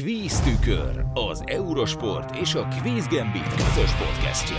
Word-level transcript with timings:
Kvíz 0.00 0.40
Tükör, 0.40 1.04
az 1.14 1.42
Eurosport 1.46 2.36
és 2.36 2.54
a 2.54 2.68
Kvíz 2.68 3.08
Gambit 3.08 3.48
közös 3.48 3.92
podcastje. 3.92 4.56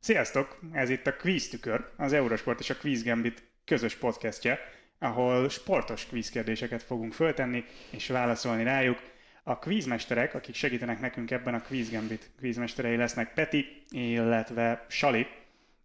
Sziasztok! 0.00 0.58
Ez 0.72 0.90
itt 0.90 1.06
a 1.06 1.16
Quiz 1.16 1.48
Tükör, 1.48 1.90
az 1.96 2.12
Eurosport 2.12 2.60
és 2.60 2.70
a 2.70 2.76
Quiz 2.76 3.04
Gambit 3.04 3.42
közös 3.64 3.94
podcastje, 3.94 4.58
ahol 4.98 5.48
sportos 5.48 6.06
kérdéseket 6.32 6.82
fogunk 6.82 7.12
föltenni 7.12 7.64
és 7.90 8.06
válaszolni 8.06 8.62
rájuk. 8.64 9.11
A 9.44 9.58
quizmesterek, 9.58 10.34
akik 10.34 10.54
segítenek 10.54 11.00
nekünk 11.00 11.30
ebben 11.30 11.54
a 11.54 11.62
Quiz 11.62 11.90
Gambit 11.90 12.30
quizmesterei 12.38 12.96
lesznek 12.96 13.34
Peti, 13.34 13.84
illetve 13.90 14.86
Sali, 14.88 15.26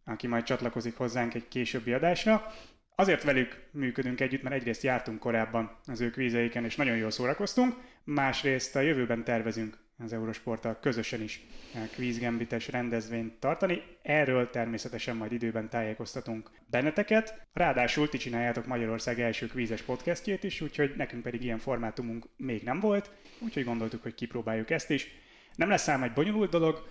aki 0.06 0.28
majd 0.28 0.44
csatlakozik 0.44 0.98
hozzánk 0.98 1.34
egy 1.34 1.48
későbbi 1.48 1.94
adásra. 1.94 2.54
Azért 2.96 3.24
velük 3.24 3.68
működünk 3.72 4.22
együtt, 4.22 4.42
mert 4.42 4.56
egyrészt 4.56 4.84
jártunk 4.84 5.20
korábban 5.20 5.80
az 5.86 6.02
ő 6.02 6.10
kvízeiken, 6.10 6.66
és 6.66 6.76
nagyon 6.76 6.98
jól 6.98 7.12
szórakoztunk, 7.12 7.76
másrészt 8.04 8.76
a 8.76 8.80
jövőben 8.80 9.24
tervezünk 9.24 9.78
az 10.04 10.14
Eurosporttal 10.14 10.78
közösen 10.80 11.22
is 11.22 11.46
kvízgembites 11.92 12.68
rendezvényt 12.68 13.34
tartani. 13.40 13.82
Erről 14.02 14.50
természetesen 14.50 15.16
majd 15.16 15.32
időben 15.32 15.70
tájékoztatunk 15.70 16.52
benneteket. 16.66 17.48
Ráadásul 17.54 18.10
ti 18.10 18.18
csináljátok 18.18 18.66
Magyarország 18.66 19.20
első 19.20 19.48
kvízes 19.48 19.82
podcastjét 19.82 20.44
is, 20.44 20.62
úgyhogy 20.62 20.94
nekünk 20.98 21.24
pedig 21.24 21.44
ilyen 21.44 21.58
formátumunk 21.58 22.28
még 22.36 22.64
nem 22.64 22.80
volt, 22.80 23.12
úgyhogy 23.40 23.64
gondoltuk, 23.64 24.04
hogy 24.04 24.16
kipróbáljuk 24.16 24.70
ezt 24.70 24.90
is. 24.90 25.08
Nem 25.56 25.70
lesz 25.70 25.88
ám 25.88 26.04
egy 26.04 26.14
bonyolult 26.14 26.50
dolog, 26.50 26.88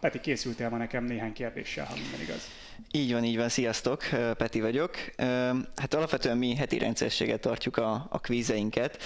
Peti, 0.00 0.20
készültél 0.20 0.68
ma 0.68 0.76
nekem 0.76 1.04
néhány 1.04 1.32
kérdéssel, 1.32 1.84
ha 1.84 1.94
minden 1.94 2.20
igaz. 2.20 2.48
Így 2.90 3.12
van, 3.12 3.24
így 3.24 3.36
van, 3.36 3.48
sziasztok, 3.48 4.02
Peti 4.36 4.60
vagyok. 4.60 4.96
Hát 5.76 5.94
alapvetően 5.94 6.36
mi 6.36 6.54
heti 6.54 6.78
rendszerességet 6.78 7.40
tartjuk 7.40 7.76
a, 7.76 8.06
a 8.10 8.20
kvízeinket 8.20 9.02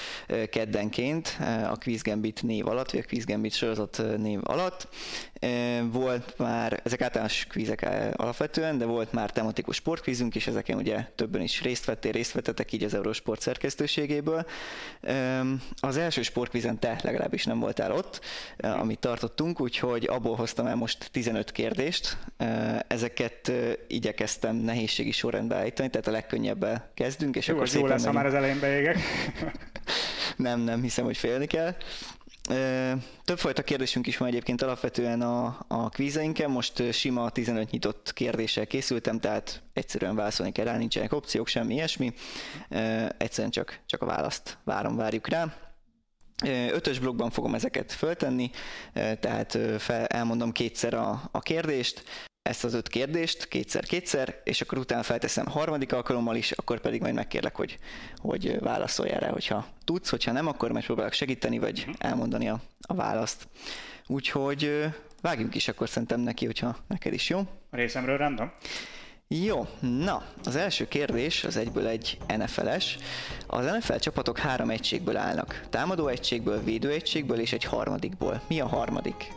keddenként, 0.50 1.36
a 1.70 1.76
Quiz 1.80 2.02
Gambit 2.02 2.42
név 2.42 2.66
alatt, 2.66 2.90
vagy 2.90 3.00
a 3.00 3.08
Quiz 3.08 3.24
Gambit 3.24 3.52
sorozat 3.52 4.02
név 4.16 4.40
alatt. 4.42 4.88
Volt 5.82 6.34
már, 6.38 6.80
ezek 6.84 7.00
általános 7.00 7.46
kvízek 7.46 7.88
alapvetően, 8.16 8.78
de 8.78 8.84
volt 8.84 9.12
már 9.12 9.30
tematikus 9.32 9.76
sportkvízünk 9.76 10.34
is, 10.34 10.46
ezeken 10.46 10.78
ugye 10.78 11.04
többen 11.14 11.42
is 11.42 11.62
részt 11.62 11.84
vettél, 11.84 12.12
részt 12.12 12.32
vettetek 12.32 12.72
így 12.72 12.84
az 12.84 12.94
Eurosport 12.94 13.40
szerkesztőségéből. 13.40 14.46
Az 15.80 15.96
első 15.96 16.22
sportkvízen 16.22 16.78
te 16.78 17.00
legalábbis 17.02 17.44
nem 17.44 17.58
voltál 17.58 17.92
ott, 17.92 18.20
amit 18.58 18.98
tartottunk, 18.98 19.60
úgyhogy 19.60 20.06
abból 20.06 20.36
hoztam 20.36 20.55
el 20.58 20.74
most 20.74 21.08
15 21.10 21.52
kérdést. 21.52 22.16
Ezeket 22.86 23.52
igyekeztem 23.86 24.56
nehézségi 24.56 25.12
sorrendbe 25.12 25.54
állítani, 25.54 25.90
tehát 25.90 26.06
a 26.06 26.10
legkönnyebbel 26.10 26.90
kezdünk. 26.94 27.36
És 27.36 27.46
jó, 27.46 27.54
akkor 27.54 27.68
jó 27.74 27.86
lesz, 27.86 28.04
ha 28.04 28.12
már 28.12 28.26
az 28.26 28.34
elején 28.34 28.60
beégek. 28.60 28.98
nem, 30.36 30.60
nem 30.60 30.82
hiszem, 30.82 31.04
hogy 31.04 31.16
félni 31.16 31.46
kell. 31.46 31.74
Többfajta 33.24 33.62
kérdésünk 33.62 34.06
is 34.06 34.16
van 34.16 34.28
egyébként 34.28 34.62
alapvetően 34.62 35.22
a, 35.22 35.64
a 35.68 35.88
kvízeinken, 35.88 36.50
most 36.50 36.92
sima 36.92 37.30
15 37.30 37.70
nyitott 37.70 38.12
kérdéssel 38.12 38.66
készültem, 38.66 39.20
tehát 39.20 39.62
egyszerűen 39.72 40.14
válaszolni 40.14 40.52
kell 40.52 40.64
rá, 40.64 40.76
nincsenek 40.76 41.12
opciók, 41.12 41.48
semmi 41.48 41.74
ilyesmi, 41.74 42.12
egyszerűen 43.18 43.50
csak, 43.50 43.80
csak 43.86 44.02
a 44.02 44.06
választ 44.06 44.58
várom, 44.64 44.96
várjuk 44.96 45.28
rá. 45.28 45.65
Ötös 46.72 46.98
blogban 46.98 47.30
fogom 47.30 47.54
ezeket 47.54 47.92
föltenni, 47.92 48.50
tehát 48.92 49.58
fel, 49.78 50.06
elmondom 50.06 50.52
kétszer 50.52 50.94
a, 50.94 51.28
a 51.30 51.40
kérdést, 51.40 52.02
ezt 52.46 52.64
az 52.64 52.74
öt 52.74 52.88
kérdést 52.88 53.48
kétszer-kétszer, 53.48 54.40
és 54.44 54.60
akkor 54.60 54.78
utána 54.78 55.02
felteszem 55.02 55.46
harmadik 55.46 55.92
alkalommal 55.92 56.36
is, 56.36 56.52
akkor 56.52 56.80
pedig 56.80 57.00
majd 57.00 57.14
megkérlek, 57.14 57.56
hogy, 57.56 57.78
hogy 58.16 58.58
válaszoljál 58.60 59.20
rá, 59.20 59.30
hogyha 59.30 59.66
tudsz, 59.84 60.10
hogyha 60.10 60.32
nem, 60.32 60.46
akkor 60.46 60.72
megpróbálok 60.72 61.12
segíteni, 61.12 61.58
vagy 61.58 61.84
mhm. 61.86 61.96
elmondani 61.98 62.48
a, 62.48 62.60
a 62.80 62.94
választ. 62.94 63.48
Úgyhogy 64.06 64.84
vágjunk 65.20 65.54
is 65.54 65.68
akkor 65.68 65.88
szerintem 65.88 66.20
neki, 66.20 66.44
hogyha 66.44 66.76
neked 66.88 67.12
is 67.12 67.28
jó. 67.28 67.38
A 67.70 67.76
részemről 67.76 68.16
rendben. 68.16 68.52
Jó, 69.28 69.66
na, 69.80 70.22
az 70.44 70.56
első 70.56 70.88
kérdés 70.88 71.44
az 71.44 71.56
egyből 71.56 71.86
egy 71.86 72.18
NFL-es. 72.26 72.98
Az 73.46 73.64
NFL 73.64 73.96
csapatok 73.96 74.38
három 74.38 74.70
egységből 74.70 75.16
állnak. 75.16 75.66
Támadó 75.70 76.06
egységből, 76.06 76.62
védő 76.62 76.90
egységből 76.90 77.40
és 77.40 77.52
egy 77.52 77.64
harmadikból. 77.64 78.42
Mi 78.48 78.60
a 78.60 78.66
harmadik? 78.66 79.32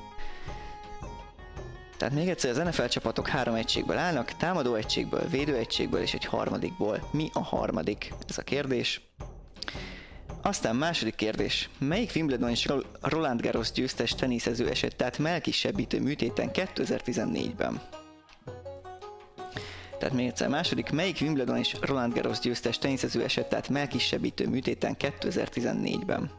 Tehát 1.98 2.14
még 2.14 2.30
egyszer 2.30 2.52
az 2.52 2.58
NFL 2.58 2.86
csapatok 2.86 3.28
három 3.28 3.54
egységből 3.54 3.98
állnak, 3.98 4.32
támadó 4.32 4.76
egységből, 4.76 5.28
védő 5.30 5.56
egységből 5.56 6.02
és 6.02 6.14
egy 6.14 6.26
harmadikból. 6.26 7.10
Mi 7.12 7.30
a 7.34 7.44
harmadik? 7.44 8.14
Ez 8.28 8.38
a 8.38 8.42
kérdés. 8.42 9.02
Aztán 10.42 10.76
második 10.76 11.16
kérdés. 11.16 11.70
Melyik 11.78 12.12
Wimbledon 12.16 12.50
és 12.50 12.68
Roland 13.02 13.42
Garros 13.42 13.72
győztes 13.72 14.16
teniszező 14.16 14.70
esett 14.70 14.98
tehát 14.98 15.18
melkisebbítő 15.18 16.02
műtéten 16.02 16.50
2014-ben? 16.54 17.82
Tehát 20.00 20.16
még 20.16 20.28
egyszer 20.28 20.50
második. 20.50 20.92
Melyik 20.92 21.18
Wimbledon 21.22 21.58
és 21.58 21.76
Roland 21.82 22.14
Garros 22.14 22.40
győztes 22.40 22.78
teniszező 22.78 23.24
esett 23.24 23.50
tehát 23.50 23.70
melkisebbítő 23.70 24.48
műtéten 24.48 24.96
2014-ben? 25.00 26.32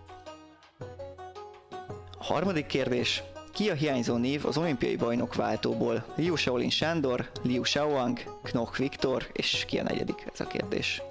A 2.19 2.25
harmadik 2.25 2.67
kérdés. 2.67 3.23
Ki 3.53 3.71
a 3.71 3.75
hiányzó 3.75 4.17
név 4.17 4.47
az 4.47 4.57
olimpiai 4.57 4.97
bajnok 4.97 5.35
váltóból? 5.35 6.05
Liu 6.15 6.37
Shaolin 6.37 6.71
Sándor, 6.71 7.31
Liu 7.43 7.63
Shaoang, 7.63 8.19
Knoch 8.43 8.79
Viktor, 8.79 9.27
és 9.33 9.65
ki 9.69 9.79
a 9.79 9.83
negyedik? 9.83 10.27
Ez 10.33 10.41
a 10.41 10.47
kérdés. 10.47 11.03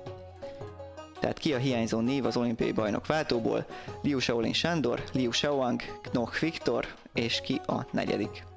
Tehát 1.19 1.37
ki 1.37 1.53
a 1.53 1.57
hiányzó 1.57 1.99
név 1.99 2.25
az 2.25 2.37
olimpiai 2.37 2.71
bajnok 2.71 3.07
váltóból? 3.07 3.65
Liu 4.01 4.19
Shaolin 4.19 4.53
Sándor, 4.53 5.03
Liu 5.13 5.31
Shaoang, 5.31 5.81
Knoch 6.11 6.39
Viktor, 6.39 6.87
és 7.13 7.41
ki 7.41 7.61
a 7.65 7.85
negyedik? 7.91 8.48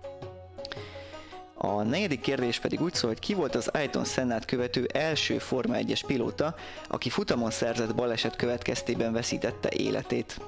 A 1.64 1.82
negyedik 1.82 2.20
kérdés 2.20 2.58
pedig 2.58 2.82
úgy 2.82 2.94
szól, 2.94 3.10
hogy 3.10 3.18
ki 3.18 3.34
volt 3.34 3.54
az 3.54 3.68
Ayrton 3.68 4.04
Sennát 4.04 4.44
követő 4.44 4.88
első 4.92 5.38
Forma 5.38 5.74
1-es 5.78 6.00
pilóta, 6.06 6.54
aki 6.88 7.10
futamon 7.10 7.50
szerzett 7.50 7.94
baleset 7.94 8.36
következtében 8.36 9.12
veszítette 9.12 9.68
életét. 9.76 10.40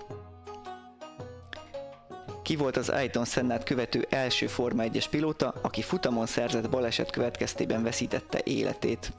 Ki 2.43 2.57
volt 2.57 2.77
az 2.77 2.89
Ayrton 2.89 3.25
Sennát 3.25 3.65
követő 3.65 4.07
első 4.11 4.47
Forma 4.47 4.83
1-es 4.87 5.05
pilóta, 5.11 5.55
aki 5.63 5.83
futamon 5.83 6.27
szerzett 6.27 6.71
baleset 6.71 7.11
következtében 7.11 7.83
veszítette 7.83 8.41
életét? 8.45 9.13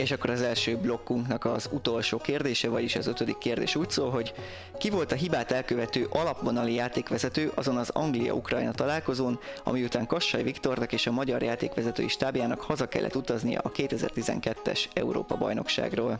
És 0.00 0.10
akkor 0.10 0.30
az 0.30 0.42
első 0.42 0.76
blokkunknak 0.76 1.44
az 1.44 1.68
utolsó 1.72 2.18
kérdése, 2.18 2.68
vagyis 2.68 2.96
az 2.96 3.06
ötödik 3.06 3.38
kérdés 3.38 3.76
úgy 3.76 3.90
szól, 3.90 4.10
hogy 4.10 4.32
ki 4.78 4.90
volt 4.90 5.12
a 5.12 5.14
hibát 5.14 5.50
elkövető 5.50 6.06
alapvonali 6.10 6.74
játékvezető 6.74 7.52
azon 7.54 7.76
az 7.76 7.90
Anglia-Ukrajna 7.90 8.72
találkozón, 8.72 9.38
ami 9.64 9.82
után 9.82 10.06
Kassai 10.06 10.42
Viktornak 10.42 10.92
és 10.92 11.06
a 11.06 11.12
magyar 11.12 11.42
játékvezetői 11.42 12.08
stábjának 12.08 12.60
haza 12.60 12.88
kellett 12.88 13.16
utaznia 13.16 13.60
a 13.60 13.70
2012-es 13.70 14.84
Európa-bajnokságról? 14.92 16.18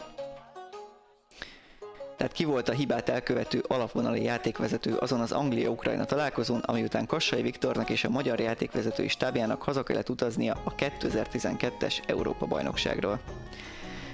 Tehát 2.21 2.35
ki 2.35 2.45
volt 2.45 2.69
a 2.69 2.73
hibát 2.73 3.09
elkövető 3.09 3.65
alapvonali 3.69 4.23
játékvezető 4.23 4.95
azon 4.95 5.21
az 5.21 5.33
Anglia-Ukrajna 5.33 6.05
találkozón, 6.05 6.61
ami 6.61 6.83
után 6.83 7.07
Kassai 7.07 7.43
Viktornak 7.43 7.91
és 7.91 8.05
a 8.05 8.09
magyar 8.09 8.41
játékvezetői 8.41 9.09
stábjának 9.09 9.63
haza 9.63 9.83
kellett 9.83 10.09
utaznia 10.09 10.57
a 10.65 10.75
2012-es 10.75 11.95
Európa-bajnokságról. 12.07 13.21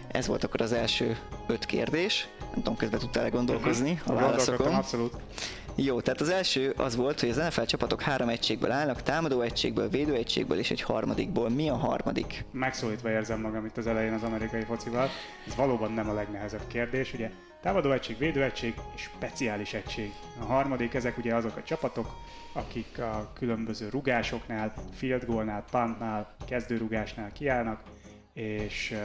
Ez 0.09 0.27
volt 0.27 0.45
akkor 0.45 0.61
az 0.61 0.73
első 0.73 1.17
öt 1.47 1.65
kérdés. 1.65 2.29
Nem 2.41 2.55
tudom, 2.55 2.77
közben 2.77 3.01
tudtál 3.01 3.31
gondolkozni 3.31 3.91
uh-huh. 3.91 4.17
a 4.17 4.21
válaszokon. 4.21 4.75
abszolút. 4.75 5.17
Jó, 5.75 6.01
tehát 6.01 6.21
az 6.21 6.29
első 6.29 6.75
az 6.77 6.97
volt, 6.97 7.21
hogy 7.21 7.29
az 7.29 7.37
NFL 7.37 7.63
csapatok 7.63 8.03
három 8.03 8.29
egységből 8.29 8.71
állnak, 8.71 9.03
támadó 9.03 9.41
egységből, 9.41 9.89
védő 9.89 10.15
egységből 10.15 10.59
és 10.59 10.71
egy 10.71 10.81
harmadikból. 10.81 11.49
Mi 11.49 11.69
a 11.69 11.77
harmadik? 11.77 12.45
Megszólítva 12.53 13.11
érzem 13.11 13.41
magam 13.41 13.65
itt 13.65 13.77
az 13.77 13.87
elején 13.87 14.13
az 14.13 14.23
amerikai 14.23 14.63
focival. 14.65 15.09
Ez 15.47 15.55
valóban 15.55 15.93
nem 15.93 16.09
a 16.09 16.13
legnehezebb 16.13 16.67
kérdés, 16.67 17.13
ugye 17.13 17.31
támadó 17.67 17.93
egység, 17.93 18.19
védő 18.19 18.43
egység 18.43 18.75
és 18.95 19.03
speciális 19.03 19.75
egység. 19.75 20.13
A 20.41 20.45
harmadik, 20.45 20.95
ezek 20.95 21.19
ugye 21.19 21.35
azok 21.35 21.57
a 21.57 21.63
csapatok, 21.63 22.15
akik 22.53 22.99
a 22.99 23.31
különböző 23.35 23.89
rugásoknál, 23.89 24.75
field 24.95 25.25
goalnál, 25.25 25.65
puntnál, 25.71 26.35
kezdőrugásnál 26.49 27.33
kiállnak, 27.33 27.81
és 28.33 28.97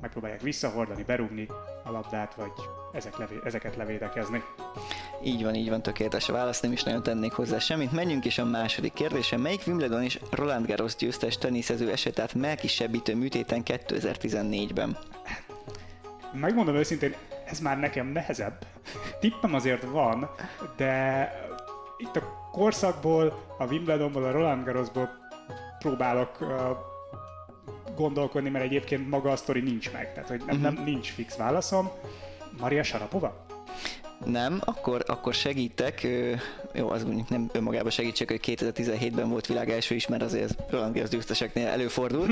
megpróbálják 0.00 0.40
visszahordani, 0.40 1.02
berúgni 1.02 1.46
a 1.84 1.90
labdát, 1.90 2.34
vagy 2.34 2.52
ezek 2.92 3.16
levé, 3.16 3.34
ezeket 3.44 3.76
levédekezni. 3.76 4.42
Így 5.24 5.42
van, 5.42 5.54
így 5.54 5.68
van, 5.68 5.82
tökéletes 5.82 6.28
a 6.28 6.32
válasz, 6.32 6.60
nem 6.60 6.72
is 6.72 6.82
nagyon 6.82 7.02
tennék 7.02 7.32
hozzá 7.32 7.58
semmit. 7.58 7.92
Menjünk 7.92 8.24
is 8.24 8.38
a 8.38 8.44
második 8.44 8.92
kérdésre. 8.92 9.36
Melyik 9.36 9.62
Wimbledon 9.66 10.02
és 10.02 10.20
Roland 10.30 10.66
Garros 10.66 10.96
győztes 10.96 11.38
teniszező 11.38 11.90
esetát 11.90 12.34
melkisebbítő 12.34 13.14
műtéten 13.14 13.62
2014-ben? 13.64 14.98
Megmondom 16.32 16.74
őszintén, 16.74 17.14
ez 17.54 17.60
már 17.60 17.78
nekem 17.78 18.06
nehezebb. 18.06 18.66
Tippem 19.20 19.54
azért 19.54 19.82
van, 19.82 20.30
de 20.76 21.30
itt 21.98 22.16
a 22.16 22.48
korszakból, 22.52 23.44
a 23.58 23.66
Wimbledonból, 23.66 24.24
a 24.24 24.30
Roland 24.30 24.64
Garrosból 24.64 25.10
próbálok 25.78 26.40
uh, 26.40 26.48
gondolkodni, 27.96 28.50
mert 28.50 28.64
egyébként 28.64 29.10
maga 29.10 29.30
a 29.30 29.36
sztori 29.36 29.60
nincs 29.60 29.92
meg, 29.92 30.12
tehát 30.12 30.28
hogy 30.28 30.42
nem, 30.46 30.60
nem 30.60 30.82
nincs 30.84 31.12
fix 31.12 31.36
válaszom. 31.36 31.90
Maria 32.60 32.82
Sarapova? 32.82 33.46
Nem, 34.24 34.60
akkor, 34.64 35.04
akkor 35.06 35.34
segítek. 35.34 36.06
Jó, 36.72 36.90
az 36.90 37.04
mondjuk 37.04 37.28
nem 37.28 37.48
önmagában 37.52 37.90
segítsek, 37.90 38.28
hogy 38.28 38.40
2017-ben 38.42 39.28
volt 39.28 39.46
világ 39.46 39.70
első 39.70 39.94
is, 39.94 40.06
mert 40.06 40.22
azért 40.22 40.70
Roland 40.70 40.94
Garros 40.94 41.10
győzteseknél 41.10 41.66
előfordul. 41.66 42.28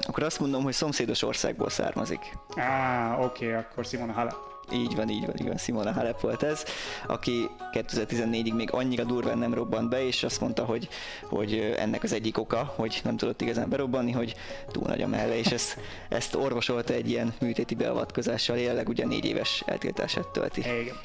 Akkor 0.00 0.22
azt 0.22 0.40
mondom, 0.40 0.62
hogy 0.62 0.72
szomszédos 0.72 1.22
országból 1.22 1.70
származik. 1.70 2.36
Á, 2.56 3.18
oké, 3.20 3.46
okay, 3.46 3.58
akkor 3.58 3.84
Simona 3.84 4.12
Halep. 4.12 4.49
Így 4.72 4.96
van, 4.96 5.08
így 5.08 5.26
van, 5.26 5.34
így 5.40 5.46
van, 5.46 5.56
Simona 5.56 5.92
Halep 5.92 6.20
volt 6.20 6.42
ez, 6.42 6.64
aki 7.06 7.48
2014-ig 7.72 8.54
még 8.54 8.72
annyira 8.72 9.04
durván 9.04 9.38
nem 9.38 9.54
robbant 9.54 9.88
be, 9.88 10.06
és 10.06 10.22
azt 10.22 10.40
mondta, 10.40 10.64
hogy, 10.64 10.88
hogy 11.28 11.74
ennek 11.78 12.02
az 12.02 12.12
egyik 12.12 12.38
oka, 12.38 12.72
hogy 12.76 13.00
nem 13.04 13.16
tudott 13.16 13.40
igazán 13.40 13.68
berobbanni, 13.68 14.12
hogy 14.12 14.34
túl 14.70 14.86
nagy 14.86 15.02
a 15.02 15.06
melle, 15.06 15.38
és 15.38 15.46
ezt, 15.46 15.78
ezt 16.08 16.34
orvosolta 16.34 16.92
egy 16.92 17.10
ilyen 17.10 17.34
műtéti 17.40 17.74
beavatkozással, 17.74 18.56
jelenleg 18.56 18.88
ugye 18.88 19.06
négy 19.06 19.24
éves 19.24 19.62
eltiltását 19.66 20.28
tölti. 20.28 20.60
Igen. 20.60 20.96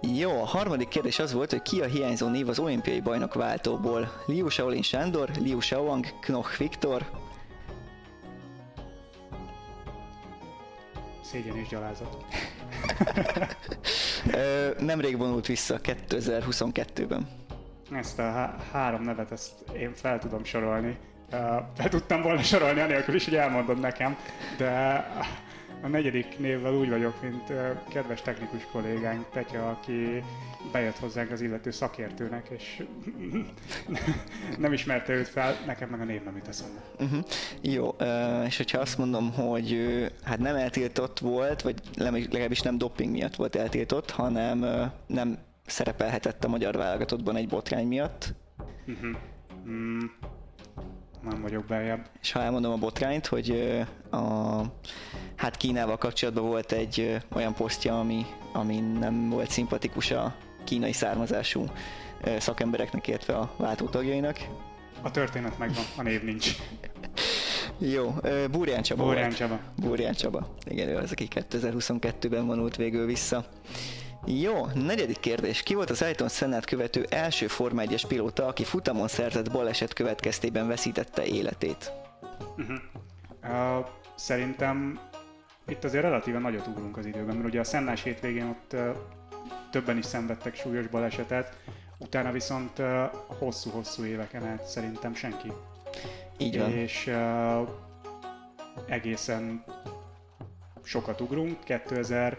Jó, 0.00 0.30
a 0.30 0.46
harmadik 0.46 0.88
kérdés 0.88 1.18
az 1.18 1.32
volt, 1.32 1.50
hogy 1.50 1.62
ki 1.62 1.80
a 1.80 1.86
hiányzó 1.86 2.28
név 2.28 2.48
az 2.48 2.58
olimpiai 2.58 3.00
bajnok 3.00 3.34
váltóból. 3.34 4.12
Liu 4.26 4.48
Shaolin 4.48 4.82
Sándor, 4.82 5.30
Liu 5.40 5.60
Shaoang, 5.60 6.06
Knoch 6.20 6.58
Viktor, 6.58 7.06
Szégyen 11.30 11.56
és 11.56 11.68
gyalázat. 11.68 12.24
Nemrég 14.78 15.16
vonult 15.16 15.46
vissza 15.46 15.78
2022-ben. 15.82 17.28
Ezt 17.92 18.18
a 18.18 18.22
há- 18.22 18.62
három 18.72 19.02
nevet, 19.02 19.32
ezt 19.32 19.52
én 19.78 19.92
fel 19.94 20.18
tudom 20.18 20.44
sorolni. 20.44 20.98
Fel 21.76 21.88
tudtam 21.88 22.22
volna 22.22 22.42
sorolni, 22.42 22.80
anélkül 22.80 23.14
is, 23.14 23.24
hogy 23.24 23.34
elmondod 23.34 23.80
nekem, 23.80 24.16
de 24.58 25.06
a 25.82 25.88
negyedik 25.88 26.38
névvel 26.38 26.74
úgy 26.74 26.88
vagyok, 26.88 27.22
mint 27.22 27.52
kedves 27.88 28.22
technikus 28.22 28.66
kollégánk 28.72 29.30
Petya, 29.30 29.70
aki 29.70 30.22
bejött 30.72 30.98
hozzánk 30.98 31.30
az 31.30 31.40
illető 31.40 31.70
szakértőnek, 31.70 32.48
és 32.48 32.82
nem 34.58 34.72
ismerte 34.72 35.12
őt 35.12 35.28
fel, 35.28 35.56
nekem 35.66 35.88
meg 35.88 36.00
a 36.00 36.04
név 36.04 36.24
nem 36.24 36.36
jut 36.36 36.48
eszembe. 36.48 36.80
Uh-huh. 36.98 37.24
Jó, 37.60 37.96
és 38.46 38.56
hogyha 38.56 38.80
azt 38.80 38.98
mondom, 38.98 39.32
hogy 39.32 39.72
ő, 39.72 40.10
hát 40.22 40.38
nem 40.38 40.56
eltiltott 40.56 41.18
volt, 41.18 41.62
vagy 41.62 41.80
legalábbis 41.96 42.60
nem 42.60 42.78
doping 42.78 43.10
miatt 43.10 43.36
volt 43.36 43.56
eltiltott, 43.56 44.10
hanem 44.10 44.64
nem 45.06 45.38
szerepelhetett 45.66 46.44
a 46.44 46.48
magyar 46.48 46.76
válogatottban 46.76 47.36
egy 47.36 47.48
botrány 47.48 47.86
miatt, 47.86 48.34
Uh-huh. 48.88 49.16
Mm, 49.68 49.98
nem 51.22 51.42
vagyok 51.42 51.64
beljebb. 51.64 52.06
és 52.20 52.32
ha 52.32 52.40
elmondom 52.40 52.72
a 52.72 52.76
botrányt, 52.76 53.26
hogy 53.26 53.78
a, 54.10 54.60
hát 55.36 55.56
Kínával 55.56 55.96
kapcsolatban 55.98 56.44
volt 56.44 56.72
egy 56.72 57.20
olyan 57.34 57.54
posztja, 57.54 57.98
ami, 57.98 58.26
ami 58.52 58.80
nem 58.80 59.30
volt 59.30 59.50
szimpatikus 59.50 60.10
a 60.10 60.36
kínai 60.64 60.92
származású 60.92 61.64
szakembereknek, 62.38 63.06
illetve 63.06 63.36
a 63.36 63.54
váltótagjainak. 63.56 64.38
A 65.02 65.10
történet 65.10 65.58
megvan, 65.58 65.84
a 65.96 66.02
név 66.02 66.22
nincs. 66.22 66.56
Jó, 67.78 68.14
Búrján 68.50 68.82
Csaba 68.82 69.02
Bórián 69.02 69.24
volt. 69.24 69.36
Csaba. 69.36 69.60
Búrján 69.76 70.12
Csaba. 70.12 70.54
Igen, 70.64 70.88
ő 70.88 70.96
az, 70.96 71.12
aki 71.12 71.28
2022-ben 71.30 72.46
vonult 72.46 72.76
végül 72.76 73.06
vissza. 73.06 73.44
Jó, 74.24 74.66
negyedik 74.66 75.20
kérdés. 75.20 75.62
Ki 75.62 75.74
volt 75.74 75.90
az 75.90 76.02
Ayrton 76.02 76.28
Sennát 76.28 76.64
követő 76.64 77.06
első 77.10 77.46
Forma 77.46 77.82
1-es 77.84 78.02
pilóta, 78.08 78.46
aki 78.46 78.64
futamon 78.64 79.08
szerzett 79.08 79.50
baleset 79.50 79.92
következtében 79.92 80.66
veszítette 80.66 81.24
életét? 81.24 81.92
Uh, 83.42 83.86
szerintem 84.14 85.00
itt 85.66 85.84
azért 85.84 86.02
relatíven 86.02 86.40
nagyot 86.40 86.66
ugrunk 86.66 86.96
az 86.96 87.06
időben, 87.06 87.36
mert 87.36 87.48
ugye 87.48 87.60
a 87.60 87.64
Szennás 87.64 88.02
hétvégén 88.02 88.46
ott 88.46 88.72
uh, 88.72 88.96
többen 89.70 89.98
is 89.98 90.04
szenvedtek 90.04 90.56
súlyos 90.56 90.86
balesetet, 90.86 91.56
utána 91.98 92.32
viszont 92.32 92.78
uh, 92.78 93.02
hosszú-hosszú 93.38 94.04
éveken 94.04 94.46
át 94.46 94.66
szerintem 94.66 95.14
senki. 95.14 95.52
Így 96.36 96.58
van. 96.58 96.70
És 96.70 97.06
uh, 97.06 97.68
egészen 98.86 99.64
sokat 100.82 101.20
ugrunk, 101.20 101.64
2000 101.64 102.38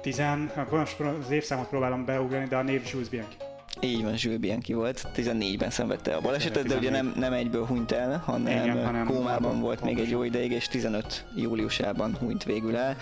10, 0.00 0.22
akkor 0.54 0.78
most 0.78 1.00
az 1.00 1.30
évszámot 1.30 1.68
próbálom 1.68 2.04
beugrani, 2.04 2.46
de 2.48 2.56
a 2.56 2.62
név 2.62 2.88
Jules 2.92 3.08
Bianchi. 3.08 3.36
Így 3.80 4.02
van, 4.02 4.14
Jules 4.16 4.38
Bianchi 4.40 4.72
volt. 4.72 5.06
14-ben 5.16 5.70
szenvedte 5.70 6.14
a 6.14 6.20
balesetet, 6.20 6.66
de 6.66 6.76
ugye 6.76 6.88
14. 6.88 7.02
nem, 7.02 7.12
nem 7.16 7.32
egyből 7.32 7.66
hunyt 7.66 7.92
el, 7.92 8.22
hanem, 8.24 8.64
Igen, 8.64 8.84
hanem- 8.84 9.06
kómában 9.06 9.60
volt 9.60 9.82
még 9.82 9.98
egy 9.98 10.10
jó 10.10 10.22
ideig, 10.22 10.52
és 10.52 10.66
15 10.68 11.26
júliusában 11.36 12.16
hunyt 12.16 12.44
végül 12.44 12.76
el. 12.76 12.96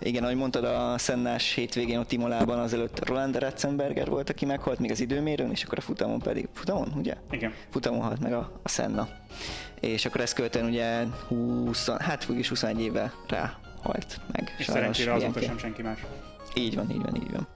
Igen, 0.00 0.22
ahogy 0.22 0.36
mondtad, 0.36 0.64
a 0.64 0.98
Szennás 0.98 1.54
hétvégén 1.54 1.98
ott 1.98 2.12
Imolában 2.12 2.58
azelőtt 2.58 3.06
Roland 3.08 3.38
Ratzenberger 3.38 4.08
volt, 4.08 4.30
aki 4.30 4.44
meghalt 4.44 4.78
még 4.78 4.90
az 4.90 5.00
időmérőn, 5.00 5.50
és 5.50 5.64
akkor 5.64 5.78
a 5.78 5.80
futamon 5.80 6.18
pedig, 6.18 6.48
futamon, 6.52 6.92
ugye? 6.96 7.14
Igen. 7.30 7.52
futamon 7.70 8.00
halt 8.00 8.20
meg 8.20 8.32
a, 8.32 8.60
a 8.62 8.68
Senna. 8.68 9.08
És 9.80 10.06
akkor 10.06 10.20
ezt 10.20 10.34
követően 10.34 10.66
ugye 10.66 11.04
20, 11.28 11.88
hát 11.98 12.26
úgyis 12.30 12.48
21 12.48 12.80
éve 12.80 13.12
rá 13.28 13.58
halt 13.82 14.20
meg. 14.32 14.54
És 14.58 14.64
szerencsére 14.64 15.12
azóta 15.12 15.30
Bianchi. 15.30 15.48
sem 15.48 15.58
senki 15.58 15.82
más. 15.82 15.98
Így 16.54 16.74
van, 16.74 16.90
így 16.90 17.02
van, 17.02 17.16
így 17.16 17.30
van. 17.30 17.48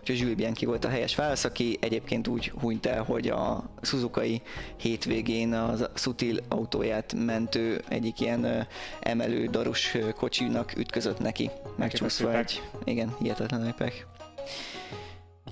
Úgyhogy 0.00 0.18
Jules 0.18 0.34
Bianchi 0.34 0.66
volt 0.66 0.84
a 0.84 0.88
helyes 0.88 1.14
válasz, 1.14 1.44
aki 1.44 1.78
egyébként 1.80 2.28
úgy 2.28 2.52
hunyt 2.60 2.86
el, 2.86 3.02
hogy 3.02 3.28
a 3.28 3.70
Suzuki 3.82 4.42
hétvégén 4.76 5.52
a 5.52 5.74
Sutil 5.94 6.38
autóját 6.48 7.14
mentő 7.14 7.82
egyik 7.88 8.20
ilyen 8.20 8.66
emelő 9.00 9.46
darus 9.46 9.96
kocsinak 10.16 10.76
ütközött 10.76 11.18
neki, 11.18 11.50
megcsúszva 11.76 12.38
egy, 12.38 12.62
igen, 12.84 13.14
hihetetlen 13.18 13.66
epek. 13.66 14.06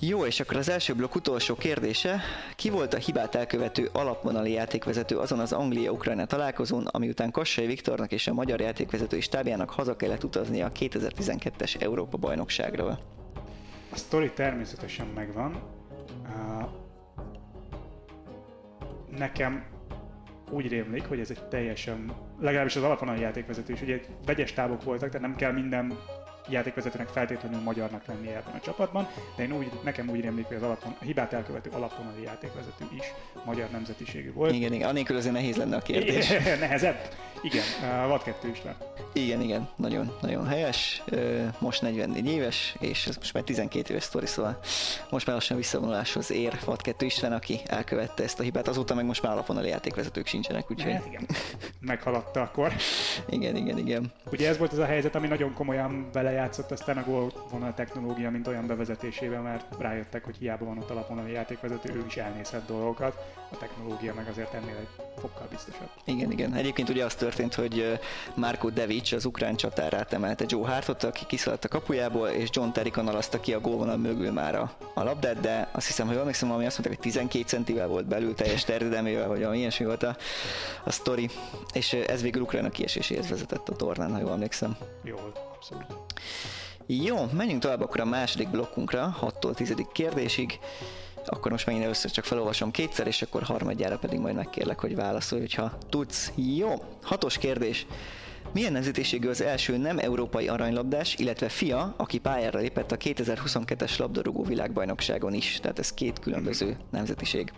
Jó, 0.00 0.26
és 0.26 0.40
akkor 0.40 0.56
az 0.56 0.68
első 0.68 0.94
blokk 0.94 1.14
utolsó 1.14 1.54
kérdése. 1.54 2.20
Ki 2.56 2.70
volt 2.70 2.94
a 2.94 2.96
hibát 2.96 3.34
elkövető 3.34 3.88
alapvonali 3.92 4.52
játékvezető 4.52 5.18
azon 5.18 5.38
az 5.38 5.52
Anglia-Ukrajna 5.52 6.26
találkozón, 6.26 6.86
ami 6.86 7.08
után 7.08 7.30
Kassai 7.30 7.66
Viktornak 7.66 8.12
és 8.12 8.26
a 8.26 8.32
magyar 8.32 8.60
játékvezetői 8.60 9.20
stábjának 9.20 9.70
haza 9.70 9.96
kellett 9.96 10.24
utaznia 10.24 10.66
a 10.66 10.72
2012-es 10.72 11.82
Európa 11.82 12.16
bajnokságról? 12.16 12.98
A 13.92 13.96
sztori 13.96 14.32
természetesen 14.32 15.06
megvan. 15.06 15.62
Nekem 19.18 19.64
úgy 20.50 20.68
rémlik, 20.68 21.04
hogy 21.04 21.20
ez 21.20 21.30
egy 21.30 21.48
teljesen, 21.48 22.12
legalábbis 22.40 22.76
az 22.76 22.82
alapvonali 22.82 23.20
játékvezető 23.20 23.72
is, 23.72 23.82
ugye 23.82 23.94
egy 23.94 24.06
vegyes 24.26 24.52
tábok 24.52 24.82
voltak, 24.82 25.10
tehát 25.10 25.26
nem 25.26 25.36
kell 25.36 25.52
minden 25.52 25.98
játékvezetőnek 26.48 27.08
feltétlenül 27.08 27.60
magyarnak 27.60 28.06
lennie 28.06 28.36
ebben 28.36 28.54
a 28.54 28.60
csapatban, 28.60 29.08
de 29.36 29.42
én 29.42 29.52
úgy, 29.52 29.70
nekem 29.84 30.08
úgy 30.08 30.20
rémlik, 30.20 30.46
hogy 30.46 30.56
az 30.56 30.62
alapvon, 30.62 30.96
a 31.00 31.04
hibát 31.04 31.32
elkövető 31.32 31.70
alapvonali 31.72 32.22
játékvezető 32.22 32.84
is 32.96 33.12
magyar 33.44 33.70
nemzetiségű 33.70 34.32
volt. 34.32 34.54
Igen, 34.54 34.72
igen, 34.72 34.88
anélkül 34.88 35.16
azért 35.16 35.34
nehéz 35.34 35.56
lenne 35.56 35.76
a 35.76 35.80
kérdés. 35.88 36.28
Nehezebb? 36.60 36.96
Igen, 37.42 37.64
uh, 37.82 38.08
vad 38.08 38.22
kettő 38.22 38.48
István. 38.48 38.76
Igen, 39.12 39.40
igen, 39.40 39.68
nagyon, 39.76 40.12
nagyon 40.20 40.46
helyes. 40.46 41.02
Most 41.58 41.82
44 41.82 42.26
éves, 42.26 42.76
és 42.78 43.06
ez 43.06 43.16
most 43.16 43.32
már 43.32 43.42
12 43.42 43.90
éves 43.90 44.02
sztori, 44.02 44.26
szóval 44.26 44.58
most 45.10 45.26
már 45.26 45.36
lassan 45.36 45.56
visszavonuláshoz 45.56 46.30
ér 46.30 46.58
Vad 46.64 46.82
2 46.82 47.06
István, 47.06 47.32
aki 47.32 47.60
elkövette 47.66 48.22
ezt 48.22 48.40
a 48.40 48.42
hibát. 48.42 48.68
Azóta 48.68 48.94
meg 48.94 49.04
most 49.04 49.22
már 49.22 49.32
alapvonali 49.32 49.68
játékvezetők 49.68 50.26
sincsenek, 50.26 50.70
úgyhogy 50.70 50.92
Hát 50.92 51.06
igen, 51.06 51.26
meghaladta 51.80 52.40
akkor. 52.40 52.72
igen, 53.28 53.56
igen, 53.56 53.78
igen. 53.78 54.12
Ugye 54.32 54.48
ez 54.48 54.58
volt 54.58 54.72
az 54.72 54.78
a 54.78 54.84
helyzet, 54.84 55.14
ami 55.14 55.26
nagyon 55.26 55.54
komolyan 55.54 56.08
belejátszott 56.36 56.70
aztán 56.70 56.96
a 56.96 57.04
gólvonal 57.04 57.74
technológia, 57.74 58.30
mint 58.30 58.46
olyan 58.46 58.66
bevezetésében, 58.66 59.42
mert 59.42 59.64
rájöttek, 59.78 60.24
hogy 60.24 60.36
hiába 60.36 60.64
van 60.64 60.78
ott 60.78 60.90
alapvonali 60.90 61.32
játékvezető, 61.32 61.94
ő 61.94 62.04
is 62.06 62.16
elnézhet 62.16 62.66
dolgokat. 62.66 63.16
A 63.50 63.56
technológia 63.56 64.14
meg 64.14 64.28
azért 64.28 64.54
ennél 64.54 64.76
egy 64.76 65.04
fokkal 65.18 65.46
biztosabb. 65.50 65.88
Igen, 66.04 66.30
igen. 66.30 66.54
Egyébként 66.54 66.88
ugye 66.88 67.04
az 67.04 67.14
történt, 67.14 67.54
hogy 67.54 67.98
Marko 68.34 68.70
Devic 68.70 69.12
az 69.12 69.24
ukrán 69.24 69.56
csatárát 69.56 70.12
emelte 70.12 70.44
Joe 70.48 70.68
Hartot, 70.68 71.02
aki 71.02 71.24
kiszaladt 71.26 71.64
a 71.64 71.68
kapujából, 71.68 72.28
és 72.28 72.48
John 72.52 72.70
Terry 72.70 72.90
kanalazta 72.90 73.40
ki 73.40 73.52
a 73.52 73.60
gólvonal 73.60 73.96
mögül 73.96 74.32
már 74.32 74.54
a, 74.54 74.72
a 74.94 75.02
labdát, 75.02 75.40
de 75.40 75.68
azt 75.72 75.86
hiszem, 75.86 76.06
hogy 76.06 76.16
emlékszem, 76.16 76.48
valami 76.48 76.66
azt 76.66 76.78
mondták, 76.78 77.02
hogy 77.02 77.12
12 77.12 77.44
centivel 77.44 77.86
volt 77.86 78.06
belül, 78.06 78.34
teljes 78.34 78.64
terjedelmével, 78.64 79.28
vagy 79.28 79.38
valami 79.38 79.58
ilyesmi 79.58 79.84
volt 79.84 80.02
a, 80.02 80.16
a 80.84 80.90
sztori, 80.90 81.30
és 81.72 81.92
ez 81.92 82.22
végül 82.22 82.42
Ukrajna 82.42 82.68
kieséséhez 82.68 83.28
vezetett 83.28 83.68
a 83.68 83.76
tornán, 83.76 84.12
ha 84.12 84.18
jól 84.18 84.32
emlékszem. 84.32 84.76
Jól, 85.02 85.45
abszolút. 85.56 85.86
Jó, 86.86 87.16
menjünk 87.32 87.62
tovább 87.62 87.80
akkor 87.80 88.00
a 88.00 88.04
második 88.04 88.48
blokkunkra, 88.48 89.16
6-tól 89.20 89.54
10. 89.54 89.74
kérdésig. 89.92 90.58
Akkor 91.26 91.50
most 91.50 91.66
megint 91.66 91.84
először 91.84 92.10
csak 92.10 92.24
felolvasom 92.24 92.70
kétszer, 92.70 93.06
és 93.06 93.22
akkor 93.22 93.42
harmadjára 93.42 93.98
pedig 93.98 94.18
majd 94.18 94.34
megkérlek, 94.34 94.80
hogy 94.80 94.94
válaszolj, 94.94 95.40
hogyha 95.40 95.78
tudsz. 95.90 96.32
Jó, 96.34 96.74
hatos 97.02 97.38
kérdés. 97.38 97.86
Milyen 98.52 98.72
nemzetiségű 98.72 99.28
az 99.28 99.40
első 99.40 99.76
nem 99.76 99.98
európai 99.98 100.48
aranylabdás, 100.48 101.14
illetve 101.16 101.48
fia, 101.48 101.94
aki 101.96 102.18
pályára 102.18 102.58
lépett 102.58 102.92
a 102.92 102.96
2022-es 102.96 103.98
labdarúgó 103.98 104.42
világbajnokságon 104.42 105.34
is, 105.34 105.58
tehát 105.62 105.78
ez 105.78 105.92
két 105.92 106.18
különböző 106.18 106.76
nemzetiség. 106.90 107.52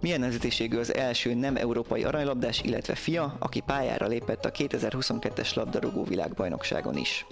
Milyen 0.00 0.20
nemzetiségű 0.20 0.78
az 0.78 0.94
első 0.94 1.34
nem 1.34 1.56
európai 1.56 2.04
aranylabdás, 2.04 2.62
illetve 2.62 2.94
fia, 2.94 3.36
aki 3.38 3.60
pályára 3.60 4.06
lépett 4.06 4.44
a 4.44 4.50
2022-es 4.50 5.54
labdarúgó 5.54 6.04
világbajnokságon 6.04 6.96
is? 6.96 7.26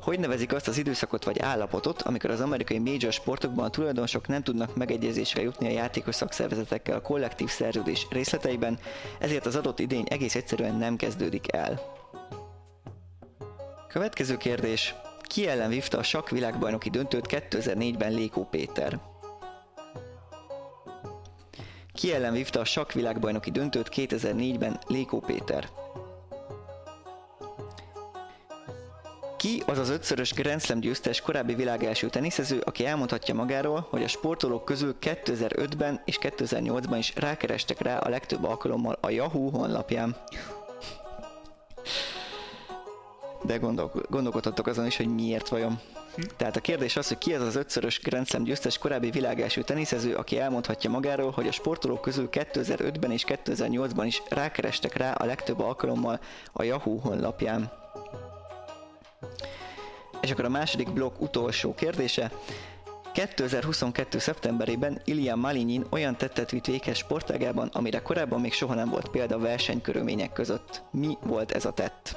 Hogy 0.00 0.18
nevezik 0.18 0.52
azt 0.52 0.68
az 0.68 0.78
időszakot 0.78 1.24
vagy 1.24 1.40
állapotot, 1.40 2.02
amikor 2.02 2.30
az 2.30 2.40
amerikai 2.40 2.78
major 2.78 3.12
sportokban 3.12 3.64
a 3.64 3.70
tulajdonosok 3.70 4.28
nem 4.28 4.42
tudnak 4.42 4.76
megegyezésre 4.76 5.42
jutni 5.42 5.66
a 5.66 5.70
játékos 5.70 6.14
szakszervezetekkel 6.14 6.96
a 6.96 7.00
kollektív 7.00 7.48
szerződés 7.48 8.06
részleteiben, 8.10 8.78
ezért 9.18 9.46
az 9.46 9.56
adott 9.56 9.78
idény 9.78 10.06
egész 10.08 10.34
egyszerűen 10.34 10.74
nem 10.74 10.96
kezdődik 10.96 11.52
el. 11.52 11.80
Következő 13.88 14.36
kérdés. 14.36 14.94
Ki 15.20 15.48
ellen 15.48 15.68
vívta 15.68 15.98
a 15.98 16.02
sakk 16.02 16.28
világbajnoki 16.28 16.90
döntőt 16.90 17.26
2004-ben 17.50 18.12
Lékó 18.12 18.48
Péter? 18.50 19.13
Ki 21.94 22.12
ellen 22.12 22.32
vívta 22.32 22.60
a 22.60 22.64
sakk 22.64 22.92
világbajnoki 22.92 23.50
döntőt 23.50 23.88
2004-ben 23.94 24.78
Lékó 24.86 25.20
Péter? 25.20 25.68
Ki 29.36 29.62
az 29.66 29.78
az 29.78 29.88
ötszörös 29.88 30.32
Grand 30.32 30.60
Slam 30.60 30.80
győztes 30.80 31.20
korábbi 31.20 31.54
világ 31.54 31.84
első 31.84 32.08
teniszező, 32.08 32.58
aki 32.58 32.86
elmondhatja 32.86 33.34
magáról, 33.34 33.86
hogy 33.90 34.02
a 34.02 34.08
sportolók 34.08 34.64
közül 34.64 34.96
2005-ben 35.00 36.00
és 36.04 36.18
2008-ban 36.20 36.96
is 36.98 37.12
rákerestek 37.16 37.80
rá 37.80 37.98
a 37.98 38.08
legtöbb 38.08 38.44
alkalommal 38.44 38.98
a 39.00 39.10
Yahoo 39.10 39.50
honlapján? 39.50 40.16
De 43.42 43.56
gondol, 43.56 43.92
azon 44.64 44.86
is, 44.86 44.96
hogy 44.96 45.14
miért 45.14 45.48
vajon. 45.48 45.80
Tehát 46.36 46.56
a 46.56 46.60
kérdés 46.60 46.96
az, 46.96 47.08
hogy 47.08 47.18
ki 47.18 47.34
az 47.34 47.42
az 47.42 47.56
ötszörös 47.56 48.00
Grand 48.00 48.26
Slam 48.26 48.44
győztes 48.44 48.78
korábbi 48.78 49.10
világ 49.10 49.40
első 49.40 49.62
teniszező, 49.62 50.14
aki 50.14 50.38
elmondhatja 50.38 50.90
magáról, 50.90 51.30
hogy 51.30 51.48
a 51.48 51.52
sportolók 51.52 52.00
közül 52.00 52.28
2005-ben 52.32 53.10
és 53.10 53.24
2008-ban 53.28 54.02
is 54.04 54.22
rákerestek 54.28 54.96
rá 54.96 55.12
a 55.12 55.24
legtöbb 55.24 55.60
alkalommal 55.60 56.20
a 56.52 56.62
Yahoo 56.62 56.98
honlapján. 56.98 57.72
És 60.20 60.30
akkor 60.30 60.44
a 60.44 60.48
második 60.48 60.92
blokk 60.92 61.20
utolsó 61.20 61.74
kérdése. 61.74 62.32
2022. 63.12 64.18
szeptemberében 64.18 65.00
Ilya 65.04 65.36
Malinyin 65.36 65.86
olyan 65.90 66.16
tettet 66.16 66.50
vitt 66.50 66.66
véghez 66.66 66.96
sportágában, 66.96 67.68
amire 67.72 67.98
korábban 67.98 68.40
még 68.40 68.52
soha 68.52 68.74
nem 68.74 68.88
volt 68.88 69.08
példa 69.08 69.38
versenykörülmények 69.38 70.32
között. 70.32 70.82
Mi 70.90 71.18
volt 71.22 71.52
ez 71.52 71.64
a 71.64 71.72
tett? 71.72 72.16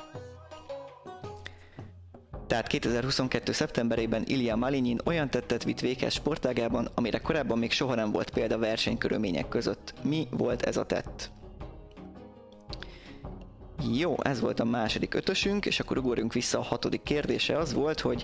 Tehát 2.48 2.68
2022. 2.68 3.52
szeptemberében 3.52 4.24
Ilya 4.26 4.56
Malinyin 4.56 5.00
olyan 5.06 5.30
tettet 5.30 5.64
vitt 5.64 5.80
véghez 5.80 6.14
sportágában, 6.14 6.90
amire 6.94 7.18
korábban 7.18 7.58
még 7.58 7.72
soha 7.72 7.96
nem 7.96 8.12
volt 8.12 8.30
példa 8.30 8.58
versenykörülmények 8.58 9.48
között. 9.48 9.94
Mi 10.04 10.28
volt 10.32 10.62
ez 10.62 10.78
a 10.78 10.86
tett? 10.86 11.32
Jó, 13.94 14.16
ez 14.24 14.40
volt 14.40 14.60
a 14.60 14.66
második 14.66 15.14
ötösünk, 15.14 15.66
és 15.66 15.80
akkor 15.80 15.98
ugorjunk 15.98 16.34
vissza 16.34 16.60
a 16.60 16.64
hatodik 16.64 17.04
kérdése. 17.04 17.58
Az 17.58 17.74
volt, 17.74 18.00
hogy 18.00 18.24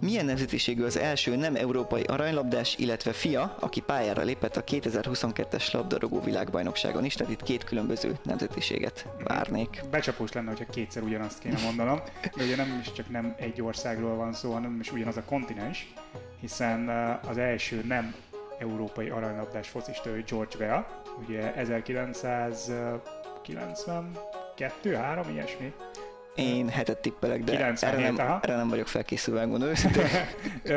milyen 0.00 0.24
nemzetiségű 0.24 0.82
az 0.82 0.98
első 0.98 1.36
nem 1.36 1.54
európai 1.54 2.02
aranylabdás, 2.02 2.76
illetve 2.78 3.12
fia, 3.12 3.56
aki 3.60 3.80
pályára 3.80 4.22
lépett 4.22 4.56
a 4.56 4.64
2022-es 4.64 5.72
labdarúgó 5.72 6.20
világbajnokságon 6.20 7.04
is, 7.04 7.14
tehát 7.14 7.32
itt 7.32 7.42
két 7.42 7.64
különböző 7.64 8.18
nemzetiséget 8.22 9.06
várnék. 9.24 9.80
Becsapós 9.90 10.32
lenne, 10.32 10.48
hogyha 10.48 10.66
kétszer 10.70 11.02
ugyanazt 11.02 11.38
kéne 11.38 11.60
mondanom, 11.60 12.00
de 12.36 12.44
ugye 12.44 12.56
nem 12.56 12.78
is 12.80 12.92
csak 12.92 13.10
nem 13.10 13.34
egy 13.38 13.62
országról 13.62 14.16
van 14.16 14.32
szó, 14.32 14.52
hanem 14.52 14.80
is 14.80 14.92
ugyanaz 14.92 15.16
a 15.16 15.24
kontinens, 15.24 15.92
hiszen 16.40 16.88
uh, 16.88 17.28
az 17.30 17.38
első 17.38 17.84
nem 17.86 18.14
európai 18.58 19.08
aranylabdás 19.08 19.68
focista 19.68 20.10
George 20.26 20.56
Weah, 20.58 20.84
ugye 21.26 21.54
1990 21.54 24.10
kettő, 24.56 24.94
három, 24.94 25.30
ilyesmi. 25.30 25.72
Én 26.36 26.68
hetet 26.68 26.98
tippelek, 26.98 27.44
de 27.44 27.52
97, 27.52 27.94
erre, 27.94 28.10
nem, 28.10 28.26
aha. 28.26 28.40
erre 28.42 28.56
nem 28.56 28.68
vagyok 28.68 28.86
felkészülve, 28.86 29.40
megmondom 29.40 29.68
őszintén. 29.68 30.04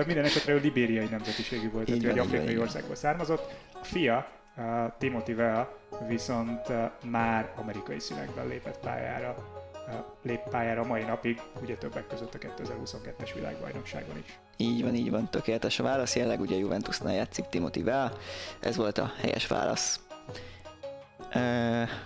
Minden 0.06 0.24
esetre 0.24 0.54
ő 0.54 0.60
libériai 0.60 1.06
nemzetiségű 1.06 1.72
volt, 1.72 1.86
tehát 1.86 2.04
egy 2.04 2.20
afrikai 2.20 2.50
így 2.50 2.58
országból 2.58 2.96
származott. 2.96 3.54
A 3.74 3.84
fia, 3.84 4.28
uh, 4.58 4.64
Timothy 4.98 5.34
Weah 5.34 5.68
viszont 6.08 6.70
uh, 6.70 6.92
már 7.10 7.52
amerikai 7.56 8.00
színekben 8.00 8.48
lépett 8.48 8.80
pályára, 8.80 9.36
uh, 9.88 9.94
lép 10.24 10.40
pályára 10.50 10.82
a 10.82 10.86
mai 10.86 11.04
napig, 11.04 11.42
ugye 11.62 11.76
többek 11.76 12.08
között 12.08 12.34
a 12.34 12.38
2022-es 12.38 13.30
világbajnokságon 13.34 14.18
is. 14.18 14.40
Így 14.58 14.84
van, 14.84 14.96
így 14.96 15.10
van, 15.10 15.30
tökéletes 15.30 15.80
a 15.80 15.84
válasz. 15.84 16.16
Jelenleg 16.16 16.40
ugye 16.40 16.56
Juventusnál 16.56 17.14
játszik 17.14 17.46
Timothy 17.46 17.82
Weah. 17.82 18.12
Ez 18.60 18.76
volt 18.76 18.98
a 18.98 19.12
helyes 19.22 19.48
válasz. 19.48 20.00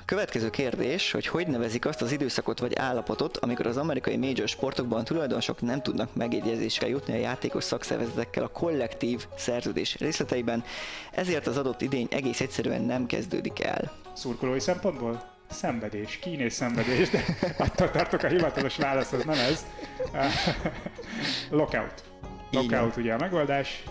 Következő 0.05 0.49
kérdés, 0.49 1.11
hogy 1.11 1.27
hogy 1.27 1.47
nevezik 1.47 1.85
azt 1.85 2.01
az 2.01 2.11
időszakot 2.11 2.59
vagy 2.59 2.75
állapotot, 2.75 3.37
amikor 3.37 3.67
az 3.67 3.77
amerikai 3.77 4.17
major 4.17 4.47
sportokban 4.47 5.03
tulajdonosok 5.03 5.61
nem 5.61 5.81
tudnak 5.81 6.15
megegyezésre 6.15 6.87
jutni 6.87 7.13
a 7.13 7.17
játékos 7.17 7.63
szakszervezetekkel 7.63 8.43
a 8.43 8.47
kollektív 8.47 9.25
szerződés 9.35 9.97
részleteiben, 9.97 10.63
ezért 11.11 11.47
az 11.47 11.57
adott 11.57 11.81
idény 11.81 12.07
egész 12.11 12.41
egyszerűen 12.41 12.81
nem 12.81 13.05
kezdődik 13.05 13.63
el. 13.63 13.91
Szurkolói 14.13 14.59
szempontból? 14.59 15.31
Szenvedés, 15.49 16.19
kín 16.21 16.39
és 16.39 16.53
szenvedés, 16.53 17.09
de 17.09 17.23
attól 17.57 17.91
tartok 17.91 18.23
a 18.23 18.27
hivatalos 18.27 18.77
válasz 18.77 19.11
az 19.11 19.23
nem 19.23 19.39
ez. 19.39 19.65
Lockout. 21.49 22.03
Lockout 22.51 22.97
ugye 22.97 23.13
a 23.13 23.17
megoldás. 23.17 23.83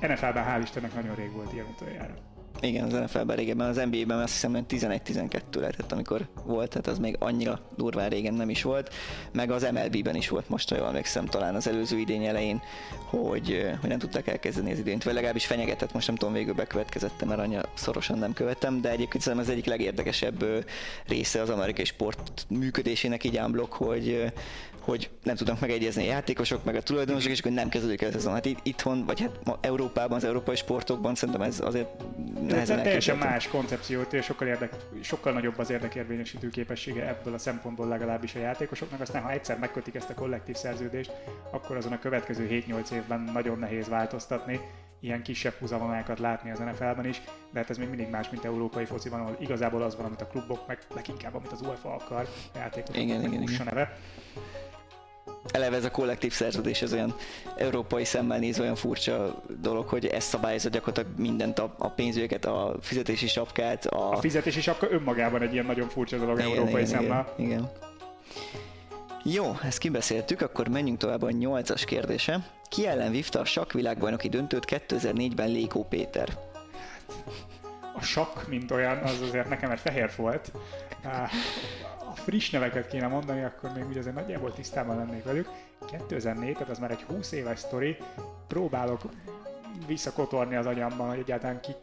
NFL-ben 0.00 0.44
hál' 0.44 0.62
Istennek 0.62 0.94
nagyon 0.94 1.14
rég 1.14 1.32
volt 1.32 1.52
ilyen 1.52 1.66
utoljára. 1.66 2.33
Igen, 2.60 2.84
az 2.84 2.92
NFL-ben 2.92 3.36
régebben, 3.36 3.68
az 3.68 3.76
NBA-ben 3.90 4.18
azt 4.18 4.32
hiszem 4.32 4.52
hogy 4.52 4.64
11-12 4.68 5.40
lehetett, 5.52 5.92
amikor 5.92 6.28
volt, 6.44 6.68
tehát 6.68 6.86
az 6.86 6.98
még 6.98 7.16
annyira 7.18 7.60
durván 7.76 8.08
régen 8.08 8.34
nem 8.34 8.50
is 8.50 8.62
volt. 8.62 8.94
Meg 9.32 9.50
az 9.50 9.66
MLB-ben 9.72 10.14
is 10.14 10.28
volt 10.28 10.48
most, 10.48 10.68
ha 10.68 10.76
jól 10.76 10.86
emlékszem, 10.86 11.26
talán 11.26 11.54
az 11.54 11.66
előző 11.66 11.98
idény 11.98 12.24
elején, 12.24 12.62
hogy, 13.04 13.70
hogy 13.80 13.88
nem 13.88 13.98
tudták 13.98 14.26
elkezdeni 14.26 14.72
az 14.72 14.78
idényt, 14.78 15.04
vagy 15.04 15.14
legalábbis 15.14 15.46
fenyegetett, 15.46 15.92
most 15.92 16.06
nem 16.06 16.16
tudom, 16.16 16.34
végül 16.34 16.54
bekövetkezett 16.54 17.24
mert 17.24 17.40
annyira 17.40 17.62
szorosan 17.74 18.18
nem 18.18 18.32
követtem, 18.32 18.80
de 18.80 18.90
egyébként 18.90 19.22
szerintem 19.22 19.48
az 19.48 19.52
egyik 19.52 19.66
legérdekesebb 19.66 20.44
része 21.06 21.40
az 21.40 21.50
amerikai 21.50 21.84
sport 21.84 22.46
működésének 22.48 23.24
így 23.24 23.36
ámblok, 23.36 23.72
hogy 23.72 24.32
hogy 24.84 25.10
nem 25.22 25.36
tudnak 25.36 25.60
megegyezni 25.60 26.02
a 26.02 26.06
játékosok, 26.06 26.64
meg 26.64 26.76
a 26.76 26.82
tulajdonosok, 26.82 27.30
és 27.30 27.38
akkor 27.38 27.52
nem 27.52 27.68
kezdődik 27.68 28.02
el 28.02 28.08
a 28.08 28.12
szezon. 28.12 28.32
Hát 28.32 28.44
itt, 28.44 28.58
itthon, 28.62 29.04
vagy 29.04 29.20
hát 29.20 29.30
ma 29.44 29.58
Európában, 29.60 30.16
az 30.16 30.24
európai 30.24 30.56
sportokban 30.56 31.14
szerintem 31.14 31.42
ez 31.42 31.60
azért 31.60 31.88
nehezen 32.46 32.82
teljesen 32.82 33.16
más 33.16 33.48
koncepciót, 33.48 34.12
és 34.12 34.24
sokkal, 34.24 34.48
érdek, 34.48 34.74
sokkal 35.00 35.32
nagyobb 35.32 35.58
az 35.58 35.70
érdekérvényesítő 35.70 36.48
képessége 36.48 37.08
ebből 37.08 37.34
a 37.34 37.38
szempontból 37.38 37.88
legalábbis 37.88 38.34
a 38.34 38.38
játékosoknak. 38.38 39.00
Aztán, 39.00 39.22
ha 39.22 39.30
egyszer 39.30 39.58
megkötik 39.58 39.94
ezt 39.94 40.10
a 40.10 40.14
kollektív 40.14 40.54
szerződést, 40.54 41.12
akkor 41.50 41.76
azon 41.76 41.92
a 41.92 41.98
következő 41.98 42.48
7-8 42.68 42.90
évben 42.90 43.20
nagyon 43.20 43.58
nehéz 43.58 43.88
változtatni, 43.88 44.60
ilyen 45.04 45.22
kisebb 45.22 45.54
húzavonákat 45.58 46.18
látni 46.18 46.50
az 46.50 46.58
NFL-ben 46.58 47.06
is, 47.06 47.22
de 47.52 47.58
hát 47.58 47.70
ez 47.70 47.78
még 47.78 47.88
mindig 47.88 48.08
más, 48.08 48.30
mint 48.30 48.44
európai 48.44 48.84
fociban, 48.84 49.20
ahol 49.20 49.36
igazából 49.40 49.82
az 49.82 49.96
van, 49.96 50.04
amit 50.04 50.20
a 50.20 50.26
klubok, 50.26 50.66
meg 50.66 50.78
leginkább, 50.94 51.34
amit 51.34 51.52
az 51.52 51.60
UEFA 51.60 51.94
akar, 51.94 52.28
a 52.54 52.58
játékosok 52.58 53.02
Igen, 53.02 53.24
igen, 53.24 53.42
igen. 53.42 53.64
neve. 53.64 53.98
Eleve 55.50 55.76
ez 55.76 55.84
a 55.84 55.90
kollektív 55.90 56.32
szerződés, 56.32 56.82
ez 56.82 56.92
olyan 56.92 57.14
európai 57.56 58.04
szemmel 58.04 58.38
nézve 58.38 58.62
olyan 58.62 58.74
furcsa 58.74 59.42
dolog, 59.60 59.88
hogy 59.88 60.06
ez 60.06 60.24
szabályozza 60.24 60.68
gyakorlatilag 60.68 61.18
mindent, 61.18 61.58
a, 61.58 61.74
a 61.78 61.88
pénzügyeket, 61.88 62.44
a 62.44 62.76
fizetési 62.80 63.26
sapkát, 63.26 63.86
a... 63.86 64.10
A 64.10 64.16
fizetés 64.16 64.56
is 64.56 64.68
akkor 64.68 64.88
önmagában 64.92 65.42
egy 65.42 65.52
ilyen 65.52 65.66
nagyon 65.66 65.88
furcsa 65.88 66.16
dolog 66.16 66.40
európai 66.40 66.84
szemmel. 66.84 67.34
igen, 67.36 67.50
igen. 67.50 67.70
Jó, 69.24 69.56
ezt 69.62 69.78
kibeszéltük, 69.78 70.40
akkor 70.40 70.68
menjünk 70.68 70.98
tovább 70.98 71.22
a 71.22 71.30
nyolcas 71.30 71.84
kérdése. 71.84 72.46
Ki 72.68 72.86
ellen 72.86 73.10
vívta 73.10 73.40
a 73.40 73.44
sakkvilágbajnoki 73.44 74.28
döntőt 74.28 74.64
2004-ben 74.68 75.48
Lékó 75.48 75.84
Péter? 75.84 76.28
a 77.94 78.02
sakk, 78.02 78.48
mint 78.48 78.70
olyan, 78.70 78.98
az 78.98 79.20
azért 79.20 79.48
nekem 79.48 79.70
egy 79.70 79.80
fehér 79.80 80.10
volt. 80.16 80.52
Friss 82.24 82.50
neveket 82.50 82.88
kéne 82.88 83.06
mondani, 83.06 83.42
akkor 83.44 83.70
még 83.74 83.86
úgy 83.88 83.98
azért 83.98 84.14
nagyjából 84.14 84.52
tisztában 84.52 84.96
lennék 84.96 85.24
velük. 85.24 85.48
2004, 85.90 86.52
tehát 86.52 86.68
az 86.68 86.78
már 86.78 86.90
egy 86.90 87.02
20 87.02 87.32
éves 87.32 87.58
sztori. 87.58 87.96
Próbálok 88.48 89.00
visszakotorni 89.86 90.56
az 90.56 90.66
agyamban, 90.66 91.08
hogy 91.08 91.18
egyáltalán 91.18 91.60
kik 91.60 91.76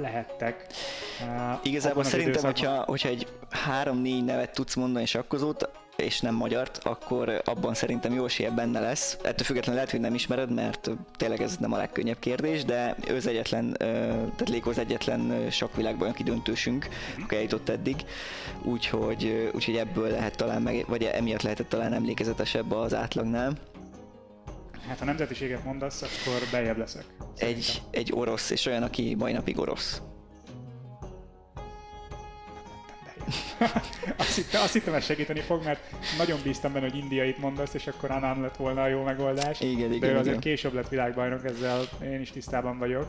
lehettek. 0.00 0.66
Abban 1.20 1.58
Igazából 1.62 2.02
az 2.02 2.08
szerintem, 2.08 2.42
hogyha, 2.42 2.82
hogyha 2.82 3.08
egy 3.08 3.26
három-négy 3.50 4.24
nevet 4.24 4.52
tudsz 4.52 4.74
mondani 4.74 5.06
sakkozót, 5.06 5.68
és 5.96 6.20
nem 6.20 6.34
magyart, 6.34 6.80
akkor 6.82 7.42
abban 7.44 7.74
szerintem 7.74 8.12
jó 8.12 8.24
esélye 8.24 8.50
benne 8.50 8.80
lesz. 8.80 9.16
Ettől 9.22 9.46
függetlenül 9.46 9.74
lehet, 9.74 9.90
hogy 9.90 10.00
nem 10.00 10.14
ismered, 10.14 10.54
mert 10.54 10.90
tényleg 11.16 11.42
ez 11.42 11.56
nem 11.56 11.72
a 11.72 11.76
legkönnyebb 11.76 12.18
kérdés, 12.18 12.64
de 12.64 12.96
ő 13.08 13.16
az 13.16 13.26
egyetlen, 13.26 13.74
tehát 13.78 14.48
Léko 14.48 14.70
az 14.70 14.78
egyetlen 14.78 15.50
sakvilágbajnoki 15.50 16.22
döntősünk, 16.22 16.88
aki 17.22 17.36
eljutott 17.36 17.68
eddig, 17.68 18.04
úgyhogy, 18.62 19.50
úgyhogy 19.54 19.76
ebből 19.76 20.10
lehet 20.10 20.36
talán, 20.36 20.62
meg, 20.62 20.84
vagy 20.88 21.04
emiatt 21.04 21.42
lehetett 21.42 21.68
talán 21.68 21.92
emlékezetesebb 21.92 22.72
az 22.72 22.94
átlagnál. 22.94 23.52
Hát 24.88 24.98
ha 24.98 25.04
nemzetiséget 25.04 25.64
mondasz, 25.64 26.02
akkor 26.02 26.48
bejebb 26.50 26.76
leszek. 26.76 27.04
Egy, 27.36 27.82
egy 27.90 28.12
orosz, 28.14 28.50
és 28.50 28.66
olyan, 28.66 28.82
aki 28.82 29.14
mai 29.14 29.32
napig 29.32 29.58
orosz. 29.58 30.02
Azt, 34.16 34.34
hittem, 34.34 34.62
azt 34.62 34.72
hittem, 34.72 34.94
ez 34.94 35.04
segíteni 35.04 35.40
fog, 35.40 35.64
mert 35.64 35.80
nagyon 36.18 36.38
bíztam 36.42 36.72
benne, 36.72 36.88
hogy 36.88 36.98
indiait 36.98 37.38
mondasz, 37.38 37.74
és 37.74 37.86
akkor 37.86 38.10
Anán 38.10 38.40
lett 38.40 38.56
volna 38.56 38.82
a 38.82 38.86
jó 38.86 39.02
megoldás. 39.02 39.60
Igen, 39.60 39.88
de 39.88 39.94
igen, 39.94 40.10
ő 40.10 40.12
azért 40.12 40.26
igen. 40.26 40.40
később 40.40 40.74
lett 40.74 40.88
világbajnok, 40.88 41.44
ezzel 41.44 41.82
én 42.02 42.20
is 42.20 42.30
tisztában 42.30 42.78
vagyok. 42.78 43.06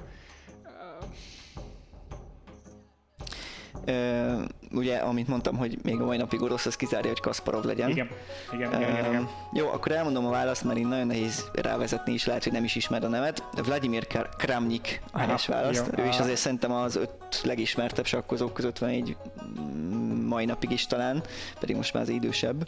Ö, 3.85 4.33
ugye, 4.71 4.97
amit 4.97 5.27
mondtam, 5.27 5.57
hogy 5.57 5.77
még 5.83 5.99
a 6.01 6.05
mai 6.05 6.17
napig 6.17 6.41
orosz, 6.41 6.65
az 6.65 6.75
kizárja, 6.75 7.09
hogy 7.09 7.19
Kasparov 7.19 7.63
legyen. 7.63 7.89
Igen, 7.89 8.07
igen, 8.53 8.73
igen, 8.73 8.91
igen, 8.91 9.05
igen. 9.05 9.29
Jó, 9.53 9.67
akkor 9.67 9.91
elmondom 9.91 10.25
a 10.25 10.29
választ, 10.29 10.63
mert 10.63 10.77
így 10.77 10.87
nagyon 10.87 11.07
nehéz 11.07 11.49
rávezetni 11.53 12.13
is, 12.13 12.25
lehet, 12.25 12.43
hogy 12.43 12.51
nem 12.53 12.63
is 12.63 12.75
ismered 12.75 13.03
a 13.05 13.07
nevet. 13.09 13.43
Vladimir 13.63 14.07
Kramnik 14.37 15.01
a 15.11 15.19
helyes 15.19 15.47
választ. 15.47 15.85
jó, 15.97 16.03
ő 16.03 16.07
is 16.07 16.19
azért 16.19 16.37
szerintem 16.37 16.71
az 16.71 16.95
öt 16.95 17.41
legismertebb 17.43 18.05
sakkozók 18.05 18.53
között 18.53 18.77
van 18.77 18.89
egy 18.89 19.15
mm, 19.59 20.25
mai 20.27 20.45
napig 20.45 20.71
is 20.71 20.85
talán, 20.87 21.23
pedig 21.59 21.75
most 21.75 21.93
már 21.93 22.03
az 22.03 22.09
idősebb. 22.09 22.67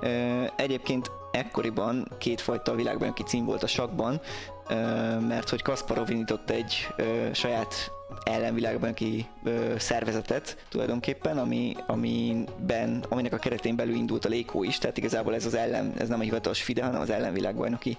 Ö, 0.00 0.42
Egyébként 0.56 1.10
ekkoriban 1.32 2.08
kétfajta 2.18 2.74
világbajnoki 2.74 3.22
cím 3.22 3.44
volt 3.44 3.62
a 3.62 3.66
sakban, 3.66 4.20
mert 5.28 5.48
hogy 5.50 5.62
Kasparov 5.62 6.10
indított 6.10 6.50
egy 6.50 6.88
ö, 6.96 7.28
saját 8.08 8.28
ellenvilágbajnoki 8.38 9.26
ö, 9.44 9.74
szervezetet 9.78 10.56
tulajdonképpen, 10.68 11.38
ami, 11.38 11.76
amiben, 11.86 13.04
aminek 13.08 13.32
a 13.32 13.36
keretén 13.36 13.76
belül 13.76 13.94
indult 13.94 14.24
a 14.24 14.28
Lékó 14.28 14.64
is, 14.64 14.78
tehát 14.78 14.96
igazából 14.96 15.34
ez 15.34 15.46
az 15.46 15.54
ellen, 15.54 15.92
ez 15.98 16.08
nem 16.08 16.20
a 16.20 16.22
hivatalos 16.22 16.62
FIDE, 16.62 16.84
hanem 16.84 17.00
az 17.00 17.10
ellenvilágbajnoki 17.10 17.96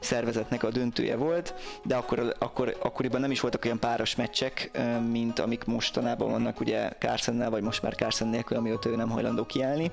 szervezetnek 0.00 0.62
a 0.62 0.70
döntője 0.70 1.16
volt, 1.16 1.54
de 1.84 1.96
akkor, 1.96 2.34
akkor, 2.38 2.76
akkoriban 2.82 3.20
nem 3.20 3.30
is 3.30 3.40
voltak 3.40 3.64
olyan 3.64 3.78
páros 3.78 4.16
meccsek, 4.16 4.70
mint 5.10 5.38
amik 5.38 5.64
mostanában 5.64 6.30
vannak 6.30 6.60
ugye 6.60 6.90
Carsonnel, 6.98 7.50
vagy 7.50 7.62
most 7.62 7.82
már 7.82 7.94
Carson 7.94 8.28
nélkül, 8.28 8.56
amióta 8.56 8.88
ő 8.88 8.96
nem 8.96 9.10
hajlandó 9.10 9.44
kiállni. 9.44 9.90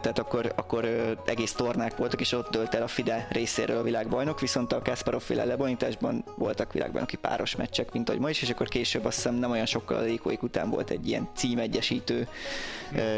Tehát 0.00 0.18
akkor, 0.18 0.52
akkor 0.56 0.84
egész 1.24 1.52
tornák 1.52 1.96
voltak, 1.96 2.20
és 2.20 2.32
ott 2.32 2.50
dölt 2.50 2.74
el 2.74 2.82
a 2.82 2.86
FIDE 2.86 3.26
részéről 3.30 3.78
a 3.78 3.82
világbajnok, 3.82 4.40
viszont 4.40 4.72
a 4.72 4.82
Kasparov 4.82 5.22
féle 5.22 5.44
lebonyításban 5.44 6.24
voltak 6.36 6.72
világbajnoki 6.72 7.16
páros 7.16 7.56
meccsek, 7.56 7.92
mint 7.92 8.08
ahogy 8.08 8.20
ma 8.20 8.30
is, 8.30 8.42
és 8.42 8.49
akkor 8.50 8.68
később 8.68 9.04
azt 9.04 9.16
hiszem 9.16 9.34
nem 9.34 9.50
olyan 9.50 9.66
sokkal 9.66 9.96
a 9.96 10.00
Lékóik 10.00 10.42
után 10.42 10.70
volt 10.70 10.90
egy 10.90 11.08
ilyen 11.08 11.28
címegyesítő 11.34 12.28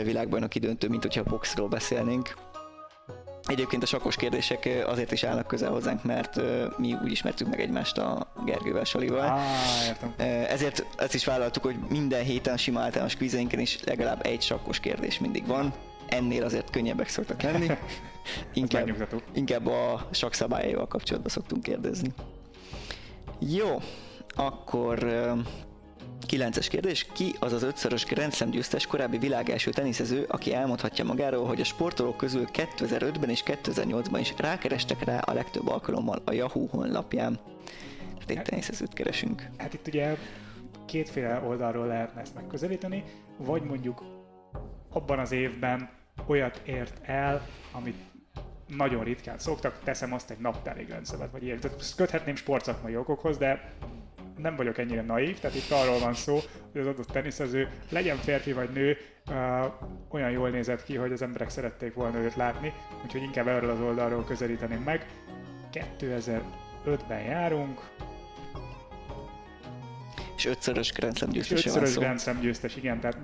világbajnoki 0.05 0.59
döntő, 0.59 0.89
mint 0.89 1.03
hogyha 1.03 1.21
a 1.21 1.31
boxról 1.31 1.69
beszélnénk. 1.69 2.35
Egyébként 3.45 3.83
a 3.83 3.87
sakos 3.87 4.17
kérdések 4.17 4.69
azért 4.87 5.13
is 5.13 5.23
állnak 5.23 5.47
közel 5.47 5.71
hozzánk, 5.71 6.05
mert 6.05 6.41
mi 6.77 6.97
úgy 7.05 7.11
ismertük 7.11 7.49
meg 7.49 7.61
egymást 7.61 7.99
a 7.99 8.33
Gergővel, 8.45 8.85
Solival. 8.85 9.21
Á, 9.21 9.39
értem. 9.87 10.15
Ezért 10.49 10.87
ezt 10.97 11.15
is 11.15 11.25
vállaltuk, 11.25 11.63
hogy 11.63 11.77
minden 11.89 12.23
héten 12.25 12.57
sima 12.57 12.81
általános 12.81 13.15
kvízeinken 13.15 13.59
is 13.61 13.85
legalább 13.85 14.27
egy 14.27 14.43
sakkos 14.43 14.81
kérdés 14.81 15.19
mindig 15.19 15.47
van. 15.47 15.75
Ennél 16.09 16.45
azért 16.45 16.71
könnyebbek 16.71 17.09
szoktak 17.09 17.43
lenni. 17.43 17.67
Inkább, 18.55 19.09
inkább 19.35 19.67
a 19.67 20.09
sakszabályaival 20.11 20.89
kapcsolatban 20.89 21.31
szoktunk 21.31 21.63
kérdezni. 21.63 22.09
Jó, 23.39 23.79
akkor 24.35 24.99
Kilences 26.27 26.69
kérdés. 26.69 27.07
Ki 27.13 27.35
az 27.41 27.53
az 27.53 27.63
ötszörös 27.63 28.05
Grand 28.05 28.33
Slam 28.33 28.51
győztes 28.51 28.87
korábbi 28.87 29.19
világelső 29.19 29.71
teniszező, 29.71 30.25
aki 30.29 30.55
elmondhatja 30.55 31.05
magáról, 31.05 31.47
hogy 31.47 31.61
a 31.61 31.65
sportolók 31.65 32.17
közül 32.17 32.47
2005-ben 32.53 33.31
és 33.31 33.43
2008-ban 33.47 34.19
is 34.21 34.35
rákerestek 34.37 35.05
rá 35.05 35.19
a 35.19 35.33
legtöbb 35.33 35.69
alkalommal 35.69 36.23
a 36.25 36.33
Yahoo 36.33 36.67
honlapján? 36.67 37.39
Tehát 38.15 38.31
egy 38.31 38.43
teniszezőt 38.43 38.93
keresünk. 38.93 39.49
Hát 39.57 39.75
itt 39.75 39.87
ugye 39.87 40.17
kétféle 40.87 41.43
oldalról 41.47 41.87
lehetne 41.87 42.21
ezt 42.21 42.35
megközelíteni, 42.35 43.05
vagy 43.37 43.63
mondjuk 43.63 44.05
abban 44.93 45.19
az 45.19 45.33
évben 45.33 45.91
olyat 46.27 46.63
ért 46.65 47.01
el, 47.03 47.47
amit 47.73 47.97
nagyon 48.67 49.05
ritkán 49.05 49.39
szoktak, 49.39 49.81
teszem 49.85 50.13
azt 50.13 50.31
egy 50.31 50.39
naptári 50.39 50.85
grenzövet, 50.85 51.31
vagy 51.31 51.43
ilyen. 51.43 51.61
Tehát 51.61 51.95
köthetném 51.97 52.35
sportszakmai 52.35 52.97
okokhoz, 52.97 53.39
de 53.39 53.73
nem 54.37 54.57
vagyok 54.57 54.79
ennyire 54.79 55.03
naív, 55.03 55.39
tehát 55.39 55.57
itt 55.57 55.71
arról 55.71 55.99
van 55.99 56.15
szó, 56.15 56.39
hogy 56.73 56.81
az 56.81 56.87
adott 56.87 57.11
teniszező, 57.11 57.69
legyen 57.91 58.17
férfi 58.17 58.53
vagy 58.53 58.71
nő, 58.71 58.97
uh, 59.31 59.37
olyan 60.09 60.31
jól 60.31 60.49
nézett 60.51 60.85
ki, 60.85 60.97
hogy 60.97 61.13
az 61.13 61.23
emberek 61.23 61.51
szerették 61.51 61.95
volna 61.95 62.19
őt 62.19 62.37
látni, 62.37 62.73
úgyhogy 63.05 63.23
inkább 63.23 63.49
erről 63.49 63.71
az 63.71 63.81
oldalról 63.81 64.25
közelíteném 64.25 64.83
meg. 64.83 65.07
2005-ben 65.73 67.21
járunk, 67.21 67.81
És 70.37 70.47
ötszörös 70.47 70.93
Grand 70.93 71.17
Slam 71.17 71.31
van 71.31 71.41
ötszörös. 71.51 71.97
Grand 71.97 72.21
Slam 72.21 72.41
győztes, 72.41 72.77
igen, 72.77 73.01
tehát 73.01 73.19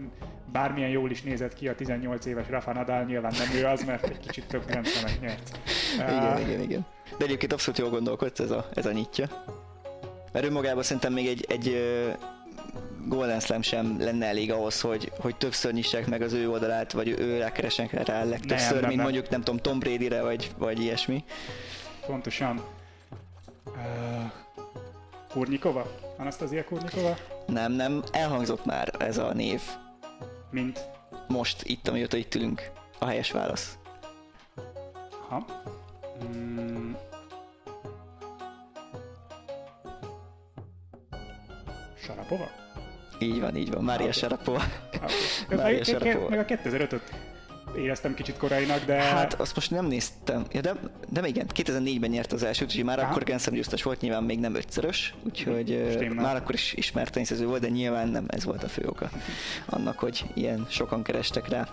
bármilyen 0.52 0.90
jól 0.90 1.10
is 1.10 1.22
nézett 1.22 1.54
ki 1.54 1.68
a 1.68 1.74
18 1.74 2.24
éves 2.26 2.48
Rafa 2.48 2.72
Nadal, 2.72 3.04
nyilván 3.04 3.32
nem 3.38 3.60
ő 3.60 3.66
az, 3.66 3.84
mert 3.84 4.08
egy 4.08 4.18
kicsit 4.18 4.46
több 4.46 4.66
Grand 4.66 4.86
Slam-et 4.86 5.20
nyert. 5.20 5.58
Igen, 5.94 6.08
Ah, 6.08 6.40
igen, 6.40 6.60
igen. 6.60 6.86
De 7.18 7.24
egyébként 7.24 7.52
abszolút 7.52 7.78
jól 7.78 7.90
gondolkodsz, 7.90 8.40
ez 8.40 8.50
a, 8.50 8.68
ez 8.74 8.86
a 8.86 8.92
nyitja. 8.92 9.26
Mert 10.38 10.50
önmagában 10.50 10.82
szerintem 10.82 11.12
még 11.12 11.26
egy, 11.26 11.44
egy 11.48 11.76
Golden 13.06 13.40
Slam 13.40 13.62
sem 13.62 14.00
lenne 14.00 14.26
elég 14.26 14.52
ahhoz, 14.52 14.80
hogy, 14.80 15.12
hogy 15.20 15.36
többször 15.36 15.72
nyissák 15.72 16.06
meg 16.06 16.22
az 16.22 16.32
ő 16.32 16.50
oldalát, 16.50 16.92
vagy 16.92 17.08
ő 17.08 17.38
rákeresnek 17.38 18.06
rá 18.06 18.24
legtöbbször, 18.24 18.70
Nem, 18.70 18.80
nem, 18.80 18.88
mint 18.88 18.94
nem. 18.94 19.04
mondjuk 19.04 19.28
nem 19.28 19.42
tudom, 19.42 19.60
Tom 19.60 19.78
Brady-re, 19.78 20.22
vagy, 20.22 20.50
vagy 20.58 20.80
ilyesmi. 20.80 21.24
Pontosan. 22.06 22.64
Uh, 23.66 23.74
Kurnikova? 25.28 25.90
Anasztazia 26.16 26.64
Kurnikova? 26.64 27.16
Nem, 27.46 27.72
nem, 27.72 28.02
elhangzott 28.12 28.64
már 28.64 28.94
ez 28.98 29.18
a 29.18 29.32
név. 29.32 29.62
Mint? 30.50 30.80
Most, 31.28 31.62
itt, 31.62 31.88
amióta 31.88 32.16
itt 32.16 32.34
ülünk. 32.34 32.70
A 32.98 33.06
helyes 33.06 33.30
válasz. 33.30 33.78
Ha? 35.28 35.44
Mm. 36.36 36.92
Sarapova? 42.08 42.50
Így 43.18 43.40
van, 43.40 43.56
így 43.56 43.70
van. 43.70 43.84
Mária 43.84 44.06
Oké. 44.06 44.18
Sharapova. 44.18 44.62
Okay. 44.94 45.56
Mária 45.56 46.28
meg 46.28 46.38
a 46.38 46.44
2005-öt 46.44 47.02
éreztem 47.78 48.14
kicsit 48.14 48.36
korainak, 48.36 48.84
de... 48.84 48.94
Hát 48.94 49.40
azt 49.40 49.54
most 49.54 49.70
nem 49.70 49.86
néztem. 49.86 50.44
Ja, 50.52 50.60
de, 50.60 50.74
de 51.08 51.26
igen, 51.26 51.46
2004-ben 51.54 52.10
nyert 52.10 52.32
az 52.32 52.42
elsőt, 52.42 52.68
úgyhogy 52.68 52.84
már 52.84 52.98
Aha. 52.98 53.10
akkor 53.10 53.22
Grand 53.22 53.40
Slam 53.40 53.54
győztes 53.54 53.82
volt, 53.82 54.00
nyilván 54.00 54.24
még 54.24 54.38
nem 54.38 54.54
ötszörös, 54.54 55.14
úgyhogy 55.24 55.86
Stimmel. 55.90 56.24
már 56.24 56.36
akkor 56.36 56.54
is 56.54 56.72
ismert 56.72 57.12
teniszező 57.12 57.46
volt, 57.46 57.60
de 57.60 57.68
nyilván 57.68 58.08
nem 58.08 58.24
ez 58.26 58.44
volt 58.44 58.62
a 58.62 58.68
fő 58.68 58.86
oka 58.86 59.10
annak, 59.66 59.98
hogy 59.98 60.24
ilyen 60.34 60.66
sokan 60.68 61.02
kerestek 61.02 61.48
rá. 61.48 61.68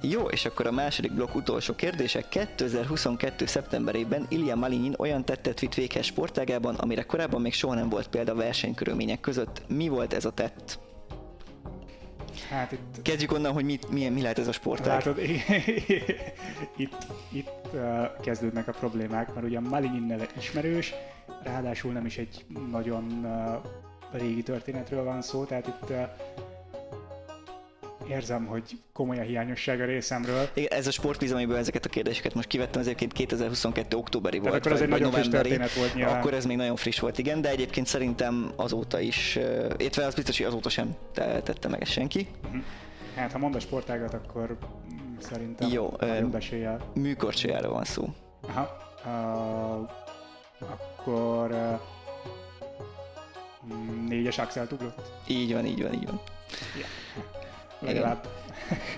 Jó, 0.00 0.22
és 0.22 0.44
akkor 0.44 0.66
a 0.66 0.72
második 0.72 1.12
blokk 1.12 1.34
utolsó 1.34 1.74
kérdése. 1.74 2.28
2022. 2.28 3.46
szeptemberében 3.46 4.26
Ilya 4.28 4.54
Malinyin 4.54 4.94
olyan 4.98 5.24
tettet 5.24 5.60
vitt 5.60 5.74
véghez 5.74 6.04
sportágában, 6.04 6.74
amire 6.74 7.02
korábban 7.02 7.40
még 7.40 7.54
soha 7.54 7.74
nem 7.74 7.88
volt 7.88 8.08
példa 8.08 8.34
versenykörülmények 8.34 9.20
között. 9.20 9.62
Mi 9.68 9.88
volt 9.88 10.12
ez 10.12 10.24
a 10.24 10.30
tett? 10.30 10.78
Hát 12.50 12.72
itt... 12.72 13.02
Kezdjük 13.02 13.32
onnan, 13.32 13.52
hogy 13.52 13.64
mi, 13.64 13.78
milyen, 13.90 14.12
mi 14.12 14.22
lehet 14.22 14.38
ez 14.38 14.48
a 14.48 14.52
sportág. 14.52 14.86
Látod, 14.86 15.18
itt, 16.76 17.06
itt 17.32 17.68
uh, 17.72 18.20
kezdődnek 18.20 18.68
a 18.68 18.72
problémák, 18.72 19.34
mert 19.34 19.46
ugye 19.46 19.58
a 19.58 19.60
Malinyin 19.60 20.02
neve 20.02 20.26
ismerős, 20.38 20.94
ráadásul 21.42 21.92
nem 21.92 22.06
is 22.06 22.18
egy 22.18 22.44
nagyon 22.70 23.04
uh, 23.22 24.20
régi 24.20 24.42
történetről 24.42 25.04
van 25.04 25.22
szó, 25.22 25.44
tehát 25.44 25.66
itt 25.66 25.90
uh, 25.90 26.08
érzem, 28.08 28.46
hogy 28.46 28.62
komoly 28.92 29.18
a 29.18 29.22
hiányosság 29.22 29.80
a 29.80 29.84
részemről. 29.84 30.48
Igen, 30.54 30.72
ez 30.72 30.86
a 30.86 30.90
sportvíz, 30.90 31.32
amiből 31.32 31.56
ezeket 31.56 31.84
a 31.84 31.88
kérdéseket 31.88 32.34
most 32.34 32.48
kivettem, 32.48 32.80
az 32.80 32.86
egyébként 32.86 33.12
2022. 33.12 33.96
októberi 33.96 34.38
volt, 34.38 34.54
akkor 34.54 34.72
ez 34.72 34.80
egy 34.80 34.88
nagyon 34.88 35.12
friss 35.12 35.28
történet 35.28 35.72
volt 35.72 35.94
nyilván. 35.94 36.18
Akkor 36.18 36.34
ez 36.34 36.46
még 36.46 36.56
nagyon 36.56 36.76
friss 36.76 36.98
volt, 36.98 37.18
igen, 37.18 37.40
de 37.40 37.48
egyébként 37.48 37.86
szerintem 37.86 38.52
azóta 38.56 39.00
is, 39.00 39.38
illetve 39.76 40.06
az 40.06 40.14
biztos, 40.14 40.36
hogy 40.36 40.46
azóta 40.46 40.68
sem 40.68 40.96
te- 41.12 41.40
tette 41.40 41.68
meg 41.68 41.80
ezt 41.82 41.92
senki. 41.92 42.26
Hát 43.14 43.32
ha 43.32 43.38
mond 43.38 43.54
a 43.54 43.60
sportágat, 43.60 44.14
akkor 44.14 44.58
szerintem 45.18 45.70
Jó. 45.70 45.96
Műkorcsolyáról 46.94 47.72
van 47.72 47.84
szó. 47.84 48.08
Aha. 48.40 48.86
Uh, 49.04 49.90
akkor 50.60 51.50
uh, 51.50 51.80
négyes 54.08 54.38
axelt 54.38 54.72
ugrott. 54.72 55.12
Így 55.26 55.52
van, 55.52 55.66
így 55.66 55.82
van, 55.82 55.92
így 55.92 56.06
van. 56.06 56.20
Legalább. 57.78 58.26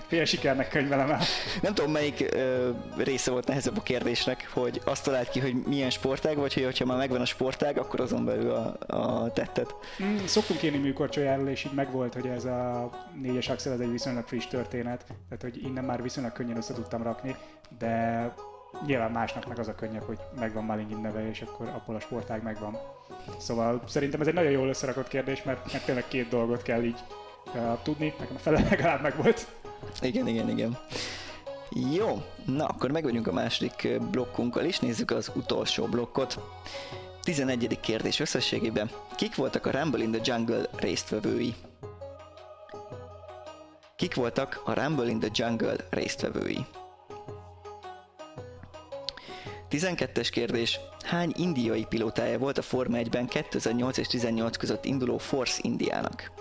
Fél 0.07 0.25
sikernek 0.25 0.69
könyvelem 0.69 1.11
el. 1.11 1.19
Nem 1.61 1.73
tudom, 1.73 1.91
melyik 1.91 2.27
ö, 2.33 2.69
része 2.97 3.31
volt 3.31 3.47
nehezebb 3.47 3.77
a 3.77 3.81
kérdésnek, 3.81 4.49
hogy 4.53 4.81
azt 4.85 5.03
talált 5.03 5.29
ki, 5.29 5.39
hogy 5.39 5.55
milyen 5.65 5.89
sportág, 5.89 6.37
vagy 6.37 6.53
hogy 6.53 6.77
ha 6.77 6.85
már 6.85 6.97
megvan 6.97 7.21
a 7.21 7.25
sportág, 7.25 7.77
akkor 7.77 7.99
azon 7.99 8.25
belül 8.25 8.51
a, 8.51 8.95
a 8.97 9.31
tettet. 9.33 9.75
Mm, 10.03 10.17
szoktunk 10.25 10.63
írni 10.63 10.77
műkorcsolyáról, 10.77 11.47
és 11.47 11.63
így 11.63 11.73
megvolt, 11.73 12.13
hogy 12.13 12.27
ez 12.27 12.45
a 12.45 12.89
négyes 13.21 13.49
axel, 13.49 13.73
ez 13.73 13.79
egy 13.79 13.91
viszonylag 13.91 14.27
friss 14.27 14.45
történet, 14.45 15.03
tehát 15.05 15.41
hogy 15.41 15.63
innen 15.63 15.83
már 15.83 16.01
viszonylag 16.01 16.33
könnyen 16.33 16.57
össze 16.57 16.73
tudtam 16.73 17.03
rakni, 17.03 17.35
de 17.77 18.33
nyilván 18.85 19.11
másnak 19.11 19.47
meg 19.47 19.59
az 19.59 19.67
a 19.67 19.75
könnyebb, 19.75 20.03
hogy 20.03 20.19
megvan 20.39 20.63
Malingin 20.63 20.97
neve, 20.97 21.29
és 21.29 21.41
akkor 21.41 21.67
abból 21.67 21.95
a 21.95 21.99
sportág 21.99 22.43
megvan. 22.43 22.77
Szóval 23.37 23.83
szerintem 23.87 24.21
ez 24.21 24.27
egy 24.27 24.33
nagyon 24.33 24.51
jól 24.51 24.67
összerakott 24.67 25.07
kérdés, 25.07 25.43
mert, 25.43 25.71
mert 25.71 25.85
tényleg 25.85 26.07
két 26.07 26.29
dolgot 26.29 26.61
kell 26.61 26.83
így 26.83 26.99
uh, 27.53 27.81
tudni, 27.83 28.13
nekem 28.19 28.35
a 28.35 28.39
fele 28.39 28.65
legalább 28.69 29.01
megvolt. 29.01 29.47
Igen, 30.01 30.27
igen, 30.27 30.49
igen. 30.49 30.77
Jó, 31.93 32.23
na 32.45 32.65
akkor 32.65 32.91
meg 32.91 33.03
vagyunk 33.03 33.27
a 33.27 33.31
második 33.31 33.99
blokkunkkal 34.11 34.63
is, 34.63 34.79
nézzük 34.79 35.11
az 35.11 35.31
utolsó 35.35 35.85
blokkot. 35.85 36.39
11. 37.21 37.79
kérdés 37.79 38.19
összességében. 38.19 38.89
Kik 39.15 39.35
voltak 39.35 39.65
a 39.65 39.71
Rumble 39.71 40.03
in 40.03 40.11
the 40.11 40.21
Jungle 40.23 40.69
résztvevői? 40.75 41.55
Kik 43.95 44.15
voltak 44.15 44.61
a 44.65 44.73
Rumble 44.73 45.09
in 45.09 45.19
the 45.19 45.29
Jungle 45.33 45.75
résztvevői? 45.89 46.65
12-es 49.69 50.27
kérdés. 50.31 50.79
Hány 51.03 51.33
indiai 51.35 51.85
pilótája 51.85 52.37
volt 52.37 52.57
a 52.57 52.61
Forma 52.61 52.97
1-ben 52.97 53.27
2008 53.27 53.97
és 53.97 54.07
18 54.07 54.57
között 54.57 54.85
induló 54.85 55.17
Force 55.17 55.59
Indiának? 55.61 56.40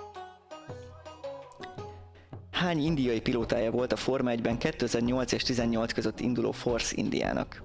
Hány 2.60 2.84
indiai 2.84 3.20
pilótája 3.20 3.70
volt 3.70 3.92
a 3.92 3.96
Forma 3.96 4.30
1-ben 4.34 4.58
2008 4.58 5.32
és 5.32 5.42
18 5.42 5.92
között 5.92 6.20
induló 6.20 6.52
Force 6.52 6.92
Indiának? 6.96 7.62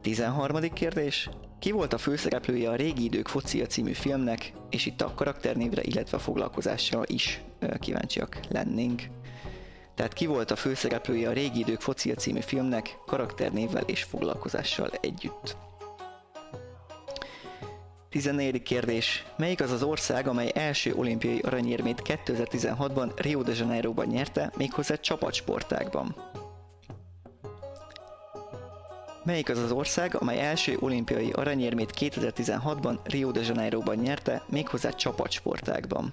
13. 0.00 0.72
kérdés. 0.72 1.30
Ki 1.58 1.70
volt 1.70 1.92
a 1.92 1.98
főszereplője 1.98 2.70
a 2.70 2.74
Régi 2.74 3.04
idők 3.04 3.28
focia 3.28 3.66
című 3.66 3.92
filmnek, 3.92 4.52
és 4.70 4.86
itt 4.86 5.00
a 5.00 5.14
karakternévre, 5.14 5.82
illetve 5.82 6.16
a 6.16 6.20
foglalkozásra 6.20 7.02
is 7.06 7.42
kíváncsiak 7.80 8.38
lennénk. 8.48 9.02
Tehát 9.94 10.12
ki 10.12 10.26
volt 10.26 10.50
a 10.50 10.56
főszereplője 10.56 11.28
a 11.28 11.32
Régi 11.32 11.58
idők 11.58 11.80
focia 11.80 12.14
című 12.14 12.40
filmnek, 12.40 12.98
karakternévvel 13.06 13.82
és 13.82 14.02
foglalkozással 14.02 14.90
együtt. 15.00 15.56
14. 18.16 18.62
kérdés. 18.62 19.24
Melyik 19.36 19.60
az 19.60 19.70
az 19.70 19.82
ország, 19.82 20.28
amely 20.28 20.50
első 20.54 20.94
olimpiai 20.94 21.38
aranyérmét 21.38 22.02
2016-ban 22.04 23.12
Rio 23.16 23.42
de 23.42 23.52
Janeiroban 23.56 24.06
nyerte, 24.06 24.52
méghozzá 24.56 24.94
csapatsportákban? 24.94 26.14
Melyik 29.24 29.48
az 29.48 29.58
az 29.58 29.70
ország, 29.70 30.14
amely 30.20 30.40
első 30.40 30.76
olimpiai 30.80 31.30
aranyérmét 31.30 31.90
2016-ban 31.98 32.98
Rio 33.04 33.30
de 33.30 33.40
Janeiroban 33.42 33.96
nyerte, 33.96 34.42
méghozzá 34.48 34.90
csapatsportákban? 34.90 36.12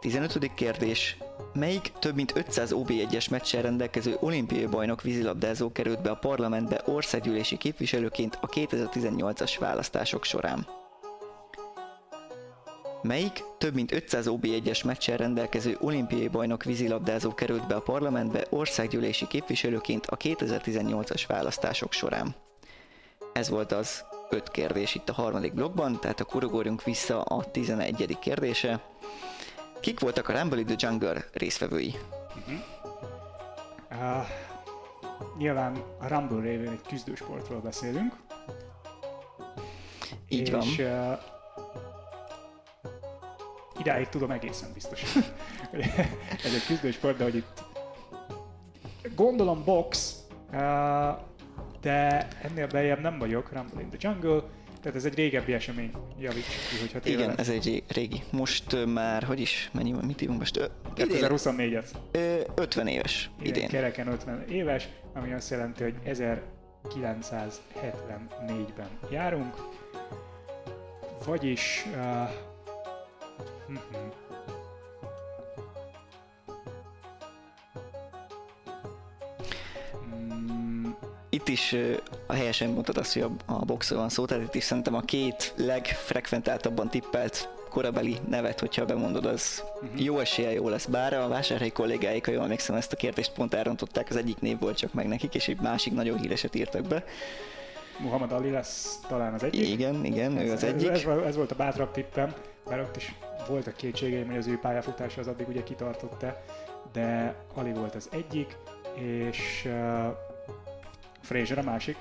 15. 0.00 0.54
kérdés. 0.54 1.16
Melyik 1.54 1.92
több 1.98 2.14
mint 2.14 2.36
500 2.36 2.70
OB1-es 2.74 3.30
meccsen 3.30 3.62
rendelkező 3.62 4.16
olimpiai 4.20 4.66
bajnok 4.66 5.02
vízilabdázó 5.02 5.72
került 5.72 6.02
be 6.02 6.10
a 6.10 6.16
parlamentbe 6.16 6.82
országgyűlési 6.84 7.56
képviselőként 7.56 8.38
a 8.40 8.46
2018-as 8.48 9.56
választások 9.58 10.24
során? 10.24 10.66
Melyik 13.02 13.44
több 13.58 13.74
mint 13.74 13.92
500 13.92 14.26
OB1-es 14.28 14.84
meccsen 14.84 15.16
rendelkező 15.16 15.76
olimpiai 15.80 16.28
bajnok 16.28 16.64
vízilabdázó 16.64 17.34
került 17.34 17.66
be 17.66 17.74
a 17.74 17.80
parlamentbe 17.80 18.46
országgyűlési 18.50 19.26
képviselőként 19.26 20.06
a 20.06 20.16
2018-as 20.16 21.22
választások 21.26 21.92
során? 21.92 22.34
Ez 23.32 23.48
volt 23.48 23.72
az 23.72 24.04
öt 24.30 24.50
kérdés 24.50 24.94
itt 24.94 25.08
a 25.08 25.12
harmadik 25.12 25.54
blogban, 25.54 26.00
tehát 26.00 26.20
akkor 26.20 26.44
ugorjunk 26.44 26.84
vissza 26.84 27.22
a 27.22 27.50
11. 27.50 28.18
kérdése. 28.20 28.80
Kik 29.82 30.00
voltak 30.00 30.28
a 30.28 30.32
Rumble 30.32 30.58
in 30.58 30.66
the 30.66 30.74
Jungle 30.78 31.24
részvevői? 31.32 31.94
Uh-huh. 32.36 32.58
Uh, 33.90 34.26
nyilván 35.38 35.76
a 36.00 36.08
Rumble 36.08 36.40
révén 36.40 36.70
egy 36.70 36.80
küzdősportról 36.88 37.60
beszélünk. 37.60 38.14
Így 40.28 40.50
van. 40.50 40.60
És 40.60 40.78
uh, 40.78 41.18
idáig 43.78 44.08
tudom 44.08 44.30
egészen 44.30 44.72
biztos. 44.72 45.02
Ez 46.44 46.54
egy 46.54 46.66
küzdősport, 46.66 47.16
de 47.16 47.24
hogy 47.24 47.36
itt 47.36 47.62
gondolom 49.14 49.64
box, 49.64 50.18
uh, 50.52 50.58
de 51.80 52.28
ennél 52.42 52.66
bejebb 52.66 53.00
nem 53.00 53.18
vagyok, 53.18 53.52
Rumble 53.52 53.80
in 53.80 53.88
the 53.88 53.98
Jungle, 54.00 54.42
tehát 54.82 54.96
ez 54.96 55.04
egy 55.04 55.14
régebbi 55.14 55.52
esemény, 55.52 55.90
javíts 56.18 56.46
ki, 56.46 56.78
hogyha 56.80 57.00
tévedek. 57.00 57.24
Igen, 57.24 57.38
ez 57.38 57.48
egy 57.48 57.82
régi. 57.88 58.22
Most 58.30 58.86
már, 58.86 59.22
hogy 59.22 59.40
is, 59.40 59.70
mennyi, 59.72 59.94
mit 60.06 60.20
írunk 60.20 60.38
most? 60.38 60.70
2024-et. 60.96 61.84
50 62.54 62.86
éves 62.86 63.30
idén. 63.40 63.54
idén. 63.54 63.68
Kereken 63.68 64.06
50 64.06 64.44
éves, 64.48 64.88
ami 65.14 65.32
azt 65.32 65.50
jelenti, 65.50 65.82
hogy 65.82 65.94
1974-ben 66.06 68.88
járunk. 69.10 69.54
Vagyis... 71.24 71.86
Uh, 71.94 72.28
itt 81.42 81.48
is 81.48 81.76
a 82.26 82.32
helyesen 82.32 82.70
mondtad 82.70 82.96
azt, 82.96 83.12
hogy 83.12 83.22
a, 83.22 83.52
a 83.52 83.64
boxról 83.64 83.98
van 83.98 84.08
szó, 84.08 84.24
tehát 84.24 84.42
itt 84.42 84.54
is 84.54 84.64
szerintem 84.64 84.94
a 84.94 85.00
két 85.00 85.54
legfrekventáltabban 85.56 86.88
tippelt 86.88 87.48
korabeli 87.68 88.16
nevet, 88.28 88.60
hogyha 88.60 88.84
bemondod, 88.84 89.26
az 89.26 89.62
uh-huh. 89.74 90.04
jó 90.04 90.18
esélye 90.18 90.52
jó 90.52 90.68
lesz. 90.68 90.86
Bár 90.86 91.14
a 91.14 91.28
vásárhelyi 91.28 91.70
kollégáik, 91.70 92.24
ha 92.24 92.32
jól 92.32 92.42
emlékszem, 92.42 92.76
ezt 92.76 92.92
a 92.92 92.96
kérdést 92.96 93.32
pont 93.32 93.54
elrontották, 93.54 94.10
az 94.10 94.16
egyik 94.16 94.40
név 94.40 94.58
volt 94.58 94.76
csak 94.76 94.92
meg 94.92 95.06
nekik, 95.08 95.34
és 95.34 95.48
egy 95.48 95.60
másik 95.60 95.92
nagyon 95.92 96.18
híreset 96.18 96.54
írtak 96.54 96.82
be. 96.82 97.04
Muhammad 97.98 98.32
Ali 98.32 98.50
lesz 98.50 98.98
talán 99.08 99.34
az 99.34 99.42
egyik. 99.42 99.68
Igen, 99.68 100.04
igen, 100.04 100.38
ő 100.38 100.52
az 100.52 100.64
egyik. 100.64 100.88
Ez, 100.88 101.04
ez, 101.04 101.24
ez 101.26 101.36
volt 101.36 101.50
a 101.50 101.54
bátrabb 101.54 101.90
tippem, 101.90 102.34
bár 102.68 102.80
ott 102.80 102.96
is 102.96 103.14
voltak 103.48 103.76
kétségeim, 103.76 104.26
hogy 104.26 104.36
az 104.36 104.46
ő 104.46 104.58
pályafutása 104.58 105.20
az 105.20 105.26
addig 105.26 105.48
ugye 105.48 105.62
kitartott-e, 105.62 106.42
de 106.92 107.34
Ali 107.54 107.72
volt 107.72 107.94
az 107.94 108.08
egyik, 108.12 108.56
és 108.94 109.68
Fraser 111.22 111.58
a 111.58 111.62
másik. 111.62 111.96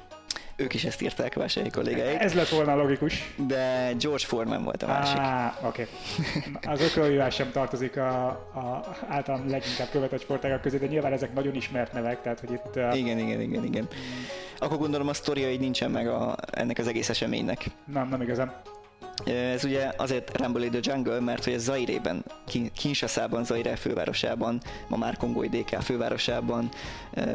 Ők 0.56 0.74
is 0.74 0.84
ezt 0.84 1.02
írták, 1.02 1.34
vásárhelyi 1.34 1.74
kollégáik. 1.76 2.20
Ez 2.20 2.34
lett 2.34 2.50
volna 2.50 2.76
logikus. 2.76 3.34
De 3.48 3.94
George 4.00 4.26
Foreman 4.26 4.64
volt 4.64 4.84
a 4.84 4.88
másik. 4.88 5.18
Ah, 5.18 5.66
oké. 5.66 5.88
Okay. 6.36 6.74
Az 6.74 6.82
ökölvívás 6.82 7.36
sem 7.36 7.52
tartozik 7.52 7.98
a, 7.98 8.28
a 8.28 8.96
általán 9.08 9.46
leginkább 9.48 9.90
követett 9.92 10.22
sportágak 10.22 10.62
közé, 10.62 10.78
de 10.78 10.88
nyilván 10.88 11.14
ezek 11.14 11.34
nagyon 11.34 11.56
ismert 11.56 11.94
nevek, 11.94 12.22
tehát 12.22 12.40
hogy 12.40 12.52
itt... 12.52 12.76
Uh... 12.76 12.98
Igen, 12.98 13.18
igen, 13.18 13.42
igen, 13.42 13.64
igen. 13.64 13.88
Akkor 14.58 14.78
gondolom 14.78 15.08
a 15.08 15.14
sztoria 15.14 15.52
így 15.52 15.60
nincsen 15.60 15.92
meg 15.92 16.08
a, 16.08 16.36
ennek 16.52 16.78
az 16.78 16.88
egész 16.88 17.10
eseménynek. 17.10 17.66
Nem, 17.86 18.10
nem 18.10 18.22
igazán. 18.22 18.62
Ez 19.26 19.64
ugye 19.64 19.92
azért 19.98 20.38
Rumble 20.38 20.66
in 20.66 20.72
the 20.72 20.80
Jungle, 20.84 21.20
mert 21.20 21.44
hogy 21.44 21.54
ez 21.54 21.64
Zairében, 21.64 22.26
Kinshasa-ban, 22.74 23.44
Zaire 23.44 23.76
fővárosában, 23.76 24.62
ma 24.88 24.98
már 24.98 25.18
Kongói 25.18 25.48
DK 25.48 25.82
fővárosában 25.82 26.70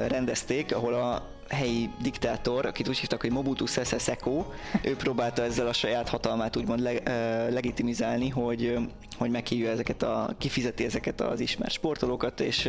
rendezték, 0.08 0.74
ahol 0.74 0.94
a 0.94 1.34
helyi 1.48 1.90
diktátor, 2.02 2.66
akit 2.66 2.88
úgy 2.88 2.98
hívtak, 2.98 3.20
hogy 3.20 3.30
Mobutu 3.30 3.66
Sese 3.66 3.98
Seko, 3.98 4.46
ő 4.82 4.96
próbálta 4.96 5.42
ezzel 5.42 5.66
a 5.66 5.72
saját 5.72 6.08
hatalmát 6.08 6.56
úgymond 6.56 6.80
le, 6.80 6.92
uh, 6.92 7.52
legitimizálni, 7.52 8.28
hogy, 8.28 8.78
hogy 9.18 9.30
meghívja 9.30 9.70
ezeket 9.70 10.02
a, 10.02 10.34
kifizeti 10.38 10.84
ezeket 10.84 11.20
az 11.20 11.40
ismert 11.40 11.72
sportolókat, 11.72 12.40
és 12.40 12.68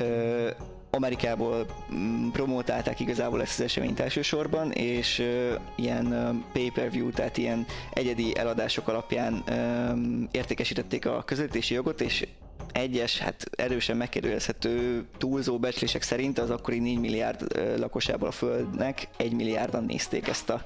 uh, 0.00 0.50
Amerikából 0.90 1.66
mm, 1.94 2.28
promotálták 2.28 3.00
igazából 3.00 3.40
ezt 3.40 3.58
az 3.58 3.64
eseményt 3.64 4.00
elsősorban, 4.00 4.72
és 4.72 5.18
uh, 5.18 5.60
ilyen 5.76 6.06
uh, 6.06 6.52
pay-per-view, 6.52 7.10
tehát 7.10 7.36
ilyen 7.36 7.66
egyedi 7.92 8.36
eladások 8.36 8.88
alapján 8.88 9.42
uh, 9.48 9.98
értékesítették 10.30 11.06
a 11.06 11.22
közvetítési 11.26 11.74
jogot, 11.74 12.00
és 12.00 12.26
egyes, 12.72 13.18
hát 13.18 13.44
erősen 13.56 13.96
megkérdőjelezhető 13.96 15.04
túlzó 15.18 15.58
becslések 15.58 16.02
szerint 16.02 16.38
az 16.38 16.50
akkori 16.50 16.78
4 16.78 16.98
milliárd 16.98 17.46
lakosából 17.78 18.28
a 18.28 18.32
Földnek 18.32 19.08
1 19.16 19.32
milliárdan 19.32 19.84
nézték 19.84 20.28
ezt 20.28 20.50
a... 20.50 20.64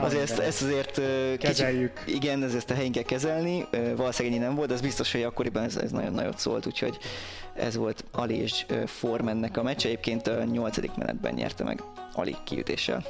Azért 0.00 0.22
ezt, 0.22 0.38
ezt 0.38 0.62
azért 0.62 1.00
kezeljük. 1.38 2.02
Kicsi, 2.04 2.16
igen, 2.16 2.42
ez 2.42 2.54
ezt 2.54 2.70
a 2.70 2.74
helyén 2.74 2.92
kell 2.92 3.02
kezelni, 3.02 3.66
valószínűleg 3.96 4.40
nem 4.40 4.54
volt, 4.54 4.68
de 4.68 4.74
az 4.74 4.80
biztos, 4.80 5.12
hogy 5.12 5.22
akkoriban 5.22 5.62
ez, 5.62 5.76
ez 5.76 5.90
nagyon 5.90 6.12
nagyot 6.12 6.38
szólt, 6.38 6.66
úgyhogy 6.66 6.98
ez 7.54 7.76
volt 7.76 8.04
Ali 8.10 8.36
és 8.36 8.66
Formannek 8.86 9.56
a 9.56 9.62
meccs, 9.62 9.84
egyébként 9.84 10.26
a 10.26 10.44
8. 10.44 10.76
menetben 10.96 11.34
nyerte 11.34 11.64
meg 11.64 11.82
Ali 12.12 12.36
kiütéssel. 12.44 13.04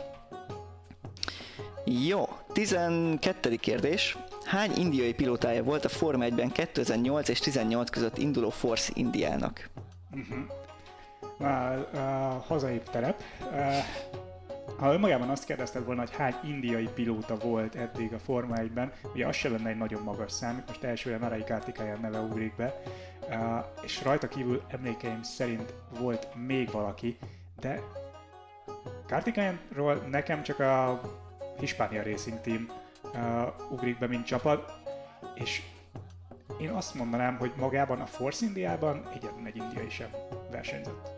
Jó, 1.84 2.28
12. 2.52 3.56
kérdés. 3.56 4.16
Hány 4.48 4.72
indiai 4.76 5.14
pilótája 5.14 5.62
volt 5.62 5.84
a 5.84 5.88
Forma 5.88 6.24
1-ben 6.24 6.50
2008 6.50 7.28
és 7.28 7.38
18 7.38 7.90
között 7.90 8.18
induló 8.18 8.50
Force 8.50 8.92
Indiának? 8.94 9.68
A, 11.38 11.44
a 11.44 12.44
hazai 12.46 12.80
terep. 12.90 13.22
A, 13.40 13.56
ha 14.78 14.92
önmagában 14.92 15.28
azt 15.28 15.44
kérdezted 15.44 15.84
volna, 15.84 16.00
hogy 16.00 16.14
hány 16.14 16.34
indiai 16.44 16.88
pilóta 16.94 17.36
volt 17.36 17.74
eddig 17.74 18.12
a 18.12 18.18
Forma 18.18 18.54
1-ben, 18.58 18.92
ugye 19.14 19.26
az 19.26 19.36
se 19.36 19.48
lenne 19.48 19.68
egy 19.68 19.76
nagyon 19.76 20.02
magas 20.02 20.32
szám, 20.32 20.64
most 20.66 20.84
elsőre 20.84 21.18
Narai 21.18 21.44
Kartikayan 21.44 22.00
neve 22.00 22.20
ugrik 22.20 22.56
be, 22.56 22.82
uh, 23.28 23.34
és 23.82 24.02
rajta 24.02 24.28
kívül 24.28 24.62
emlékeim 24.68 25.22
szerint 25.22 25.74
volt 25.98 26.28
még 26.46 26.70
valaki, 26.70 27.18
de 27.60 27.80
Kartikayanról 29.08 29.94
nekem 29.94 30.42
csak 30.42 30.60
a 30.60 31.00
Hispania 31.58 32.02
Racing 32.02 32.40
Team 32.40 32.66
uh, 33.14 33.70
ugrik 33.70 33.98
be, 33.98 34.06
mint 34.06 34.26
csapat, 34.26 34.72
és 35.34 35.62
én 36.60 36.70
azt 36.70 36.94
mondanám, 36.94 37.36
hogy 37.36 37.52
magában 37.56 38.00
a 38.00 38.06
Force 38.06 38.46
Indiában 38.46 39.08
egyetlen 39.14 39.46
egy 39.46 39.56
indiai 39.56 39.90
sem 39.90 40.08
versenyzett. 40.50 41.10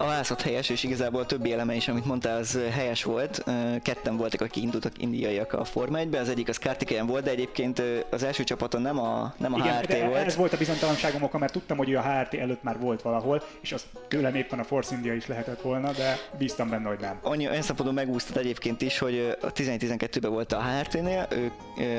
A 0.00 0.06
válaszat 0.06 0.42
helyes, 0.42 0.68
és 0.68 0.82
igazából 0.82 1.20
a 1.20 1.26
többi 1.26 1.52
eleme 1.52 1.74
is, 1.74 1.88
amit 1.88 2.04
mondtál, 2.04 2.38
az 2.38 2.58
helyes 2.70 3.04
volt. 3.04 3.44
Ketten 3.82 4.16
voltak, 4.16 4.40
akik 4.40 4.62
indultak 4.62 4.92
indiaiak 5.02 5.52
a 5.52 5.64
Forma 5.64 5.98
1 5.98 6.14
az 6.14 6.28
egyik 6.28 6.48
az 6.48 6.58
Kartikeyan 6.58 7.06
volt, 7.06 7.24
de 7.24 7.30
egyébként 7.30 7.82
az 8.10 8.22
első 8.22 8.44
csapaton 8.44 8.82
nem 8.82 8.98
a, 8.98 9.34
nem 9.36 9.54
a 9.54 9.58
Igen, 9.58 9.76
HRT 9.76 9.86
de 9.86 10.06
volt. 10.06 10.16
ez 10.16 10.36
volt 10.36 10.52
a 10.52 10.56
bizonytalanságom 10.56 11.22
oka, 11.22 11.38
mert 11.38 11.52
tudtam, 11.52 11.76
hogy 11.76 11.90
ő 11.90 11.96
a 11.96 12.02
HRT 12.02 12.34
előtt 12.34 12.62
már 12.62 12.78
volt 12.78 13.02
valahol, 13.02 13.42
és 13.60 13.72
az 13.72 13.84
tőlem 14.08 14.34
éppen 14.34 14.58
a 14.58 14.64
Force 14.64 14.94
India 14.94 15.14
is 15.14 15.26
lehetett 15.26 15.60
volna, 15.60 15.92
de 15.92 16.16
bíztam 16.38 16.68
benne, 16.68 16.88
hogy 16.88 17.00
nem. 17.00 17.18
Annyi, 17.22 17.48
olyan 17.48 17.62
szempontból 17.62 18.04
megúsztad 18.04 18.36
egyébként 18.36 18.82
is, 18.82 18.98
hogy 18.98 19.36
a 19.40 19.52
11-12-ben 19.52 20.30
volt 20.30 20.52
a 20.52 20.62
HRT-nél, 20.62 21.28
ő, 21.30 21.52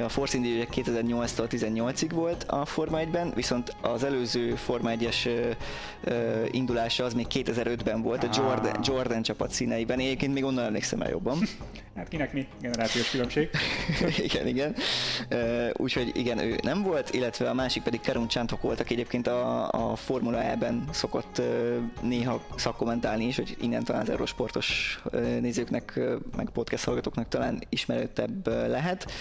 a 0.04 0.10
Force 0.10 0.38
India 0.38 0.66
2008-tól 0.76 1.48
18-ig 1.50 2.10
volt 2.14 2.44
a 2.44 2.66
Forma 2.66 3.00
1-ben, 3.02 3.32
viszont 3.36 3.76
az 3.82 4.04
előző 4.04 4.56
Forma 4.56 4.90
1-es 4.94 5.30
indulása 6.52 7.04
az 7.04 7.14
még 7.14 7.26
2005-ben 7.30 7.91
volt, 8.00 8.24
a 8.24 8.30
Jordan, 8.34 8.80
Jordan 8.84 9.22
csapat 9.22 9.52
színeiben. 9.52 10.00
Én 10.00 10.06
egyébként 10.06 10.34
még 10.34 10.44
onnan 10.44 10.66
emlékszem 10.66 11.02
el 11.02 11.10
jobban. 11.10 11.38
Hát 11.96 12.08
kinek 12.08 12.34
mi? 12.34 12.48
Generációs 12.62 13.10
különbség. 13.10 13.50
igen, 14.28 14.48
igen. 14.48 14.76
Úgyhogy 15.74 16.12
igen, 16.14 16.40
ő 16.40 16.56
nem 16.64 16.84
volt, 16.84 17.14
illetve 17.14 17.50
a 17.50 17.54
másik 17.54 17.84
pedig 17.84 18.02
Karun 18.02 18.28
Csantok 18.28 18.62
volt, 18.62 18.80
aki 18.80 18.94
egyébként 18.94 19.28
a, 19.28 19.70
a 19.70 19.96
Formula 19.96 20.44
E-ben 20.44 20.84
szokott 20.92 21.42
néha 22.02 22.42
szakkommentálni 22.56 23.26
is, 23.26 23.36
hogy 23.36 23.56
innen 23.62 23.84
talán 23.84 24.02
az 24.02 24.10
Eurosportos 24.10 25.02
nézőknek, 25.40 26.00
meg 26.38 26.50
podcast 26.50 26.84
hallgatóknak 26.84 27.28
talán 27.28 27.64
ismerőtebb 27.70 28.48
lehet. 28.48 29.12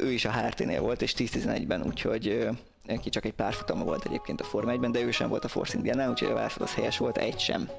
Ő 0.00 0.12
is 0.12 0.24
a 0.24 0.32
HRT-nél 0.32 0.80
volt, 0.80 1.02
és 1.02 1.14
10-11-ben, 1.16 1.82
úgyhogy 1.86 2.48
neki 2.86 3.08
csak 3.08 3.24
egy 3.24 3.34
pár 3.34 3.52
futama 3.52 3.84
volt 3.84 4.04
egyébként 4.04 4.40
a 4.40 4.44
Forma 4.44 4.72
1-ben, 4.72 4.92
de 4.92 5.00
ő 5.00 5.10
sem 5.10 5.28
volt 5.28 5.44
a 5.44 5.48
Force 5.48 5.76
Indiánál, 5.76 6.10
úgyhogy 6.10 6.30
a 6.30 6.34
válaszod 6.34 6.62
az 6.62 6.74
helyes 6.74 6.98
volt, 6.98 7.18
egy 7.18 7.38
sem. 7.38 7.70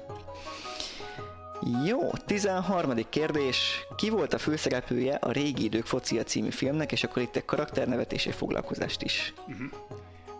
Jó, 1.84 2.10
13. 2.26 3.08
kérdés. 3.08 3.86
Ki 3.96 4.10
volt 4.10 4.34
a 4.34 4.38
főszereplője 4.38 5.14
a 5.14 5.32
Régi 5.32 5.64
idők 5.64 5.86
focia 5.86 6.22
című 6.22 6.50
filmnek, 6.50 6.92
és 6.92 7.04
akkor 7.04 7.22
itt 7.22 7.36
egy 7.36 7.44
karakternevet 7.44 8.12
és 8.12 8.26
egy 8.26 8.34
foglalkozást 8.34 9.02
is. 9.02 9.34
Uh-huh. 9.48 9.66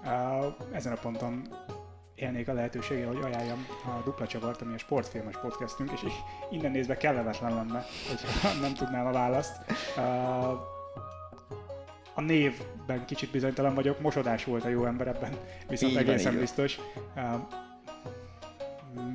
Uh, 0.05 0.55
ezen 0.72 0.92
a 0.92 0.96
ponton 0.96 1.48
élnék 2.14 2.48
a 2.48 2.53
lehetőséggel, 2.53 3.07
hogy 3.07 3.25
ajánljam 3.25 3.66
a 3.85 4.03
Dupla 4.05 4.27
Csavart, 4.27 4.62
ami 4.62 4.75
a 4.75 4.79
sportfilmes 4.79 5.37
podcastünk, 5.40 5.90
és 5.92 6.01
innen 6.51 6.70
nézve 6.70 6.96
kellemetlen 6.96 7.55
lenne, 7.55 7.87
hogyha 8.09 8.61
nem 8.61 8.75
tudnám 8.75 9.07
a 9.07 9.12
választ. 9.12 9.53
Uh, 9.96 10.71
a 12.14 12.20
névben 12.20 13.05
kicsit 13.07 13.31
bizonytalan 13.31 13.75
vagyok, 13.75 14.01
mosodás 14.01 14.44
volt 14.44 14.64
a 14.64 14.68
jó 14.68 14.85
ember 14.85 15.07
ebben, 15.07 15.33
viszont 15.68 15.92
Így 15.92 15.98
egészen 15.98 16.33
van. 16.33 16.40
biztos. 16.40 16.81
Uh, 17.16 17.22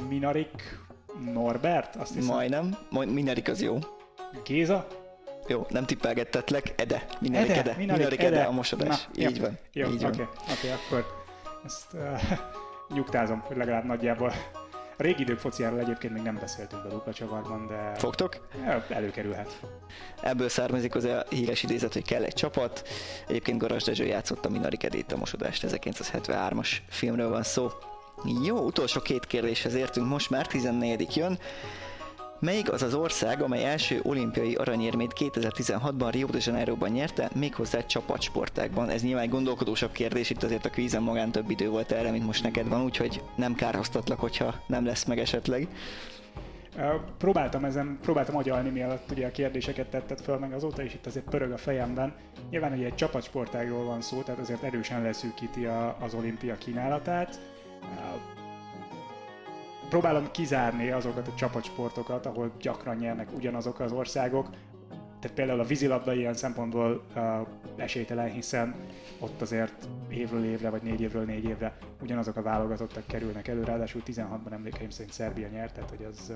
Minarik 0.09 0.79
Norbert, 1.33 1.95
azt 1.95 2.13
hiszem. 2.13 2.35
Majdnem, 2.35 2.77
majd 2.89 3.13
Minarik 3.13 3.49
az 3.49 3.61
jó. 3.61 3.79
Géza? 4.43 4.87
Jó, 5.47 5.65
nem 5.69 5.85
tippelgettetlek, 5.85 6.73
Ede. 6.75 7.05
Minarik 7.21 7.49
Ede. 7.49 7.75
Minarik 7.77 7.97
Minarik 7.97 8.19
Ede. 8.19 8.35
Ede 8.35 8.45
a 8.47 8.51
mosodás. 8.51 9.07
Na, 9.13 9.27
Így 9.29 9.35
jó. 9.37 9.43
van. 9.43 9.57
Jó, 9.73 9.85
oké, 9.85 10.05
okay, 10.05 10.25
okay, 10.57 10.69
akkor 10.69 11.05
ezt 11.65 11.93
uh, 11.93 12.21
nyugtázom, 12.95 13.39
hogy 13.39 13.57
legalább 13.57 13.85
nagyjából. 13.85 14.33
Régi 14.97 15.21
idők 15.21 15.39
fociáról 15.39 15.79
egyébként 15.79 16.13
még 16.13 16.23
nem 16.23 16.37
beszéltünk 16.39 16.85
a 16.85 16.87
dupla 16.87 17.13
csavarban, 17.13 17.67
de 17.67 17.95
Fogtok? 17.95 18.47
előkerülhet. 18.89 19.59
Ebből 20.21 20.49
származik 20.49 20.95
az 20.95 21.03
a 21.03 21.25
híres 21.29 21.63
idézet, 21.63 21.93
hogy 21.93 22.05
kell 22.05 22.23
egy 22.23 22.33
csapat. 22.33 22.87
Egyébként 23.27 23.57
Garas 23.57 23.83
Dezső 23.83 24.05
játszotta 24.05 24.49
Minarik 24.49 24.83
Edét 24.83 25.11
a 25.11 25.17
mosodást, 25.17 25.65
1973-as 25.67 26.77
filmről 26.89 27.29
van 27.29 27.43
szó. 27.43 27.69
Jó, 28.43 28.57
utolsó 28.57 29.01
két 29.01 29.25
kérdéshez 29.25 29.73
értünk, 29.73 30.07
most 30.07 30.29
már 30.29 30.47
14 30.47 31.15
jön. 31.15 31.39
Melyik 32.39 32.71
az 32.71 32.83
az 32.83 32.93
ország, 32.93 33.41
amely 33.41 33.65
első 33.65 33.99
olimpiai 34.03 34.55
aranyérmét 34.55 35.13
2016-ban 35.19 36.09
Rio 36.11 36.27
de 36.27 36.37
Janeiroban 36.41 36.89
nyerte, 36.89 37.29
méghozzá 37.35 37.85
csapatsportákban? 37.85 38.89
Ez 38.89 39.03
nyilván 39.03 39.23
egy 39.23 39.29
gondolkodósabb 39.29 39.91
kérdés, 39.91 40.29
itt 40.29 40.43
azért 40.43 40.65
a 40.65 40.69
kvízen 40.69 41.03
magán 41.03 41.31
több 41.31 41.49
idő 41.49 41.69
volt 41.69 41.91
erre, 41.91 42.11
mint 42.11 42.25
most 42.25 42.43
neked 42.43 42.67
van, 42.67 42.83
úgyhogy 42.83 43.21
nem 43.35 43.55
kárhoztatlak, 43.55 44.19
hogyha 44.19 44.55
nem 44.67 44.85
lesz 44.85 45.05
meg 45.05 45.19
esetleg. 45.19 45.67
Próbáltam 47.17 47.65
ezen, 47.65 47.97
próbáltam 48.01 48.35
agyalni, 48.35 48.69
mielőtt 48.69 49.11
ugye 49.11 49.27
a 49.27 49.31
kérdéseket 49.31 49.87
tetted 49.87 50.21
föl, 50.21 50.37
meg 50.37 50.53
azóta 50.53 50.81
is 50.81 50.93
itt 50.93 51.05
azért 51.05 51.29
pörög 51.29 51.51
a 51.51 51.57
fejemben. 51.57 52.13
Nyilván 52.49 52.73
ugye 52.73 52.85
egy 52.85 52.95
csapatsportágról 52.95 53.83
van 53.83 54.01
szó, 54.01 54.21
tehát 54.21 54.41
azért 54.41 54.63
erősen 54.63 55.01
leszűkíti 55.01 55.65
a, 55.65 55.97
az 55.99 56.13
olimpia 56.13 56.57
kínálatát. 56.57 57.39
Próbálom 59.89 60.31
kizárni 60.31 60.91
azokat 60.91 61.27
a 61.27 61.33
csapatsportokat, 61.33 62.25
ahol 62.25 62.51
gyakran 62.59 62.95
nyernek 62.95 63.27
ugyanazok 63.35 63.79
az 63.79 63.91
országok. 63.91 64.49
Tehát 65.19 65.37
például 65.37 65.59
a 65.59 65.63
vízilabda 65.63 66.13
ilyen 66.13 66.33
szempontból 66.33 67.03
uh, 67.15 67.47
esélytelen, 67.75 68.31
hiszen 68.31 68.75
ott 69.19 69.41
azért 69.41 69.87
évről 70.09 70.45
évre, 70.45 70.69
vagy 70.69 70.81
négy 70.81 71.01
évről 71.01 71.23
négy 71.23 71.43
évre 71.43 71.77
ugyanazok 72.01 72.35
a 72.35 72.41
válogatottak 72.41 73.07
kerülnek 73.07 73.47
elő, 73.47 73.63
ráadásul 73.63 74.01
16-ban 74.05 74.51
emlékeim 74.51 74.89
szerint 74.89 75.13
Szerbia 75.13 75.47
nyert, 75.47 75.73
tehát 75.73 75.89
hogy 75.89 76.03
az... 76.09 76.29
Uh, 76.29 76.35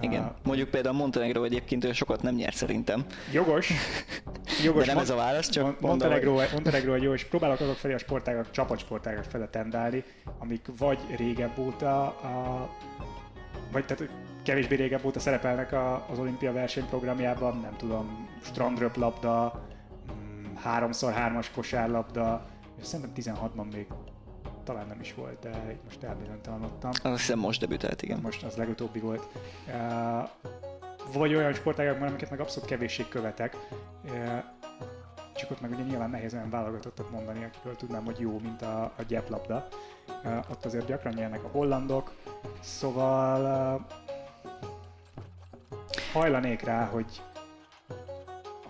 Igen, 0.00 0.34
mondjuk 0.42 0.68
például 0.68 0.94
Montenegro 0.94 1.44
egyébként 1.44 1.82
olyan 1.82 1.96
sokat 1.96 2.22
nem 2.22 2.34
nyert 2.34 2.56
szerintem. 2.56 3.04
Jogos. 3.32 3.72
Jogos. 4.64 4.86
De 4.86 4.92
nem 4.92 5.02
ez 5.02 5.10
a 5.10 5.14
válasz, 5.14 5.48
csak 5.48 5.62
Mon- 5.62 5.80
mondom, 5.80 6.08
Montenegro, 6.08 6.42
Montenegro 6.52 6.94
egy 6.94 7.02
jó, 7.02 7.12
és 7.12 7.24
próbálok 7.24 7.60
azok 7.60 7.76
felé 7.76 7.94
a 7.94 7.98
sportágak, 7.98 8.50
csapatsportágak 8.50 9.24
fele 9.24 9.48
tendálni, 9.48 10.04
amik 10.38 10.66
vagy 10.78 10.98
régebb 11.16 11.58
óta, 11.58 12.06
a, 12.06 12.68
vagy 13.72 13.84
tehát 13.84 14.08
kevésbé 14.42 14.74
régebb 14.74 15.04
óta 15.04 15.20
szerepelnek 15.20 15.72
a, 15.72 16.06
az 16.10 16.18
olimpia 16.18 16.52
versenyprogramjában, 16.52 17.58
nem 17.58 17.76
tudom, 17.76 18.28
strandröplabda, 18.42 19.64
mm, 20.12 20.54
háromszor 20.54 21.12
hármas 21.12 21.50
kosárlabda, 21.50 22.46
és 22.80 22.86
szerintem 22.86 23.34
16-ban 23.34 23.72
még 23.72 23.86
talán 24.64 24.86
nem 24.86 25.00
is 25.00 25.14
volt, 25.14 25.38
de 25.38 25.76
most 25.84 26.02
elbizonytalanodtam. 26.02 26.90
Azt 27.02 27.20
hiszem 27.20 27.38
most 27.38 27.60
debütált, 27.60 28.02
igen. 28.02 28.18
Most 28.22 28.42
az 28.42 28.56
legutóbbi 28.56 28.98
volt. 28.98 29.28
Vagy 31.12 31.34
olyan 31.34 31.52
sportágakban, 31.52 32.08
amiket 32.08 32.30
meg 32.30 32.40
abszolút 32.40 32.68
kevéssé 32.68 33.08
követek. 33.08 33.56
Csak 35.34 35.50
ott 35.50 35.60
meg 35.60 35.70
ugye 35.70 35.82
nyilván 35.82 36.10
nehéz 36.10 36.34
olyan 36.34 36.50
válogatottat 36.50 37.10
mondani, 37.10 37.44
akikről 37.44 37.76
tudnám, 37.76 38.04
hogy 38.04 38.20
jó, 38.20 38.38
mint 38.38 38.62
a, 38.62 38.82
a 38.82 39.02
gyeplabda. 39.08 39.68
Ott 40.50 40.64
azért 40.64 40.86
gyakran 40.86 41.12
nyernek 41.12 41.44
a 41.44 41.48
hollandok, 41.48 42.14
szóval 42.60 43.86
hajlanék 46.12 46.62
rá, 46.62 46.84
hogy 46.84 47.22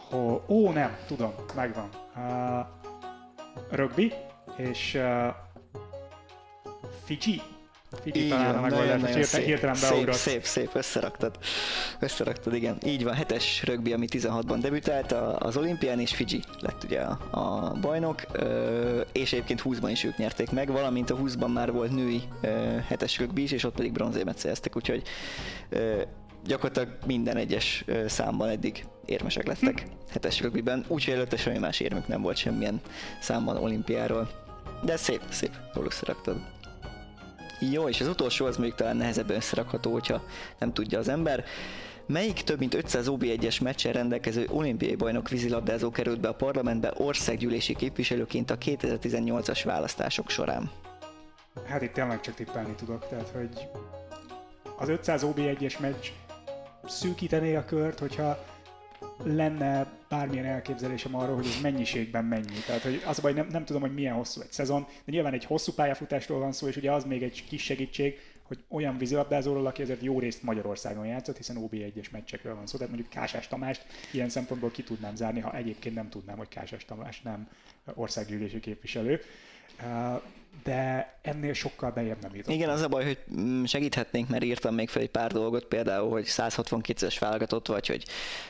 ho, 0.09 0.41
ó 0.47 0.71
nem, 0.71 0.97
tudom, 1.07 1.33
megvan. 1.55 1.89
Uh, 2.17 2.67
rugby, 3.71 4.13
és 4.57 4.95
uh, 4.95 5.35
Fiji, 7.05 7.43
Fiji 8.03 8.29
talán 8.29 8.57
a 8.57 8.61
megoldás, 8.61 9.01
most 9.01 9.03
nagyon 9.03 9.17
hirtelen, 9.17 9.25
szép, 9.25 9.45
hirtelen 9.45 9.75
szép, 9.75 9.91
beugrott. 9.91 10.17
szép, 10.17 10.45
szép, 10.45 10.71
összeraktad. 10.73 11.39
Összeraktad, 12.01 12.55
igen. 12.55 12.77
Így 12.85 13.05
van, 13.05 13.15
hetes 13.15 13.63
rögbi, 13.65 13.93
ami 13.93 14.07
16-ban 14.11 14.59
debütált 14.61 15.13
az 15.39 15.57
olimpián, 15.57 16.01
és 16.01 16.15
Fiji 16.15 16.41
lett 16.61 16.85
ugye 16.85 17.01
a, 17.01 17.19
a 17.31 17.73
bajnok, 17.81 18.23
és 19.13 19.33
egyébként 19.33 19.63
20-ban 19.65 19.89
is 19.91 20.05
ők 20.05 20.17
nyerték 20.17 20.51
meg, 20.51 20.71
valamint 20.71 21.11
a 21.11 21.17
20-ban 21.17 21.53
már 21.53 21.73
volt 21.73 21.91
női 21.91 22.23
hetes 22.87 23.19
rögbi 23.19 23.43
is, 23.43 23.53
és 23.53 23.65
ott 23.65 23.75
pedig 23.75 23.93
bronzérmet 23.93 24.39
szereztek, 24.39 24.77
úgyhogy 24.77 25.03
gyakorlatilag 26.45 26.99
minden 27.07 27.37
egyes 27.37 27.85
számban 28.07 28.49
eddig 28.49 28.85
érmesek 29.05 29.47
lettek 29.47 29.87
hetes 30.11 30.41
rögbiben, 30.41 30.85
úgyhogy 30.89 31.15
előtte 31.15 31.37
semmi 31.37 31.59
más 31.59 31.81
érmük 31.81 32.09
nem 32.09 32.23
volt 32.23 32.37
semmilyen 32.37 32.81
számban 33.21 33.57
olimpiáról. 33.57 34.31
De 34.85 34.97
szép, 34.97 35.21
szép, 35.29 35.53
összeraktad. 35.85 36.37
Jó, 37.71 37.89
és 37.89 38.01
az 38.01 38.09
utolsó 38.09 38.47
az 38.47 38.57
még 38.57 38.75
talán 38.75 38.97
nehezebben 38.97 39.37
összerakható, 39.37 39.93
hogyha 39.93 40.23
nem 40.59 40.73
tudja 40.73 40.99
az 40.99 41.09
ember. 41.09 41.45
Melyik 42.07 42.43
több 42.43 42.59
mint 42.59 42.75
500 42.75 43.07
OB1-es 43.09 43.63
meccsen 43.63 43.93
rendelkező 43.93 44.49
olimpiai 44.51 44.95
bajnok 44.95 45.29
vízilabdázó 45.29 45.91
került 45.91 46.21
be 46.21 46.29
a 46.29 46.35
parlamentbe 46.35 46.93
országgyűlési 46.97 47.75
képviselőként 47.75 48.51
a 48.51 48.59
2018-as 48.59 49.61
választások 49.65 50.31
során? 50.31 50.71
Hát 51.67 51.83
itt 51.83 51.93
tényleg 51.93 52.21
csak 52.21 52.35
tippelni 52.35 52.75
tudok, 52.75 53.09
tehát 53.09 53.29
hogy 53.29 53.69
az 54.79 54.89
500 54.89 55.23
OB1-es 55.25 55.79
meccs 55.79 56.07
szűkítené 56.87 57.55
a 57.55 57.65
kört, 57.65 57.99
hogyha 57.99 58.45
lenne 59.25 59.87
bármilyen 60.09 60.45
elképzelésem 60.45 61.15
arról, 61.15 61.35
hogy 61.35 61.47
ez 61.47 61.61
mennyiségben 61.63 62.25
mennyi. 62.25 62.59
Tehát 62.67 62.83
hogy 62.83 63.03
az 63.07 63.19
a 63.19 63.23
baj, 63.23 63.33
nem, 63.33 63.47
nem 63.51 63.65
tudom, 63.65 63.83
hogy 63.83 63.95
milyen 63.95 64.15
hosszú 64.15 64.41
egy 64.41 64.53
szezon, 64.53 64.87
de 65.05 65.13
nyilván 65.13 65.33
egy 65.33 65.45
hosszú 65.45 65.73
pályafutásról 65.73 66.39
van 66.39 66.53
szó, 66.53 66.67
és 66.69 66.77
ugye 66.77 66.93
az 66.93 67.05
még 67.05 67.23
egy 67.23 67.45
kis 67.49 67.63
segítség, 67.63 68.19
hogy 68.43 68.65
olyan 68.69 68.99
vízilabdázóról, 68.99 69.67
aki 69.67 69.83
azért 69.83 70.03
jó 70.03 70.19
részt 70.19 70.43
Magyarországon 70.43 71.07
játszott, 71.07 71.37
hiszen 71.37 71.57
OB1-es 71.61 72.11
meccsekről 72.11 72.55
van 72.55 72.67
szó, 72.67 72.77
tehát 72.77 72.93
mondjuk 72.93 73.13
Kásás 73.13 73.49
Tamást 73.49 73.87
ilyen 74.13 74.29
szempontból 74.29 74.71
ki 74.71 74.83
tudnám 74.83 75.15
zárni, 75.15 75.41
ha 75.41 75.57
egyébként 75.57 75.95
nem 75.95 76.09
tudnám, 76.09 76.37
hogy 76.37 76.49
Kásás 76.49 76.85
Tamás 76.85 77.21
nem 77.21 77.49
országgyűlési 77.95 78.61
képviselő 78.61 79.21
de 80.65 81.13
ennél 81.23 81.53
sokkal 81.53 81.91
bejebb 81.91 82.23
nem 82.23 82.35
jutott. 82.35 82.55
Igen, 82.55 82.69
az 82.69 82.81
a 82.81 82.89
baj, 82.89 83.05
hogy 83.05 83.19
mm, 83.41 83.65
segíthetnénk, 83.65 84.29
mert 84.29 84.45
írtam 84.45 84.75
még 84.75 84.89
fel 84.89 85.03
egy 85.03 85.11
pár 85.11 85.33
dolgot, 85.33 85.65
például, 85.65 86.11
hogy 86.11 86.25
162-es 86.27 87.17
válogatott, 87.19 87.67
vagy 87.67 87.87
hogy 87.87 88.05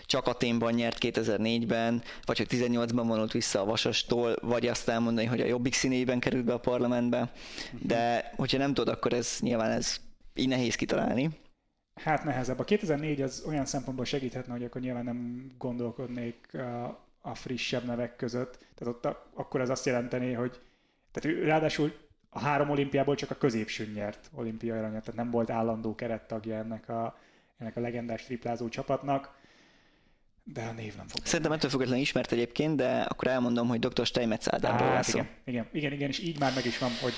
csak 0.07 0.27
Aténban 0.27 0.73
nyert 0.73 0.99
2004-ben, 1.01 2.03
vagy 2.25 2.38
hogy 2.38 2.47
18-ban 2.51 3.05
vonult 3.07 3.33
vissza 3.33 3.61
a 3.61 3.65
Vasastól, 3.65 4.37
vagy 4.41 4.67
azt 4.67 4.88
elmondani, 4.88 5.27
hogy 5.27 5.41
a 5.41 5.47
Jobbik 5.47 5.75
színében 5.75 6.19
került 6.19 6.45
be 6.45 6.53
a 6.53 6.59
parlamentbe, 6.59 7.33
de 7.81 8.33
hogyha 8.37 8.59
nem 8.59 8.75
tudod, 8.75 8.95
akkor 8.95 9.12
ez 9.12 9.37
nyilván 9.41 9.71
ez 9.71 9.97
így 10.35 10.49
nehéz 10.49 10.75
kitalálni. 10.75 11.31
Hát 11.95 12.25
nehezebb. 12.25 12.59
A 12.59 12.65
2004 12.65 13.23
az 13.23 13.45
olyan 13.47 13.67
szempontból 13.67 14.05
segíthetne, 14.05 14.53
hogy 14.53 14.65
akkor 14.65 14.81
nyilván 14.81 15.05
nem 15.05 15.51
gondolkodnék 15.59 16.55
a, 16.55 17.01
a 17.21 17.35
frissebb 17.35 17.85
nevek 17.85 18.17
között. 18.17 18.59
Tehát 18.75 18.95
ott 18.95 19.05
a, 19.05 19.27
akkor 19.35 19.61
az 19.61 19.69
azt 19.69 19.87
jelenteni, 19.87 20.33
hogy 20.33 20.61
tehát 21.12 21.38
ő 21.38 21.44
ráadásul 21.44 21.92
a 22.31 22.38
három 22.38 22.70
olimpiából 22.70 23.14
csak 23.14 23.31
a 23.31 23.35
középsőn 23.35 23.90
nyert 23.90 24.31
olimpiai 24.35 24.79
aranyat, 24.79 25.05
tehát 25.05 25.20
nem 25.20 25.31
volt 25.31 25.51
állandó 25.51 25.94
kerettagja 25.94 26.57
ennek 26.57 26.88
a, 26.88 27.18
ennek 27.59 27.77
a 27.77 27.81
legendás 27.81 28.25
triplázó 28.25 28.68
csapatnak. 28.68 29.40
De 30.44 30.62
a 30.62 30.72
név 30.72 30.96
nem 30.96 31.09
fog. 31.09 31.27
Szerintem 31.27 31.53
ettől 31.53 31.70
függetlenül 31.70 32.03
ismert 32.03 32.33
egyébként, 32.33 32.77
de 32.77 33.01
akkor 33.01 33.29
elmondom, 33.29 33.68
hogy 33.68 33.79
dr. 33.79 34.07
Steinmetz 34.07 34.53
Ádámról 34.53 34.88
hát, 34.88 35.09
igen, 35.09 35.29
igen, 35.44 35.66
igen, 35.72 35.92
igen, 35.92 36.09
és 36.09 36.18
így 36.18 36.38
már 36.38 36.53
meg 36.55 36.64
is 36.64 36.79
van, 36.79 36.90
hogy 37.03 37.12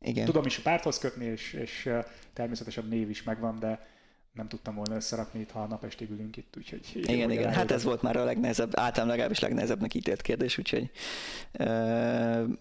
igen. 0.00 0.24
tudom 0.24 0.44
is 0.44 0.58
a 0.58 0.62
párthoz 0.62 0.98
kötni, 0.98 1.24
és, 1.24 1.52
és 1.52 1.90
természetesen 2.32 2.86
név 2.86 3.10
is 3.10 3.22
megvan, 3.22 3.58
de 3.58 3.86
nem 4.32 4.48
tudtam 4.48 4.74
volna 4.74 4.94
összerakni 4.94 5.40
itt, 5.40 5.50
ha 5.50 5.62
a 5.62 5.66
napestig 5.66 6.10
ülünk 6.10 6.36
itt, 6.36 6.54
úgyhogy... 6.56 6.90
Igen, 6.94 7.30
igen, 7.30 7.52
hát 7.52 7.70
ez 7.70 7.84
volt 7.84 8.02
már 8.02 8.16
a 8.16 8.24
legnehezebb, 8.24 8.70
általán 8.74 9.08
legalábbis 9.08 9.38
legnehezebbnek 9.38 9.94
ítélt 9.94 10.22
kérdés, 10.22 10.58
úgyhogy 10.58 10.90
uh, 11.58 11.66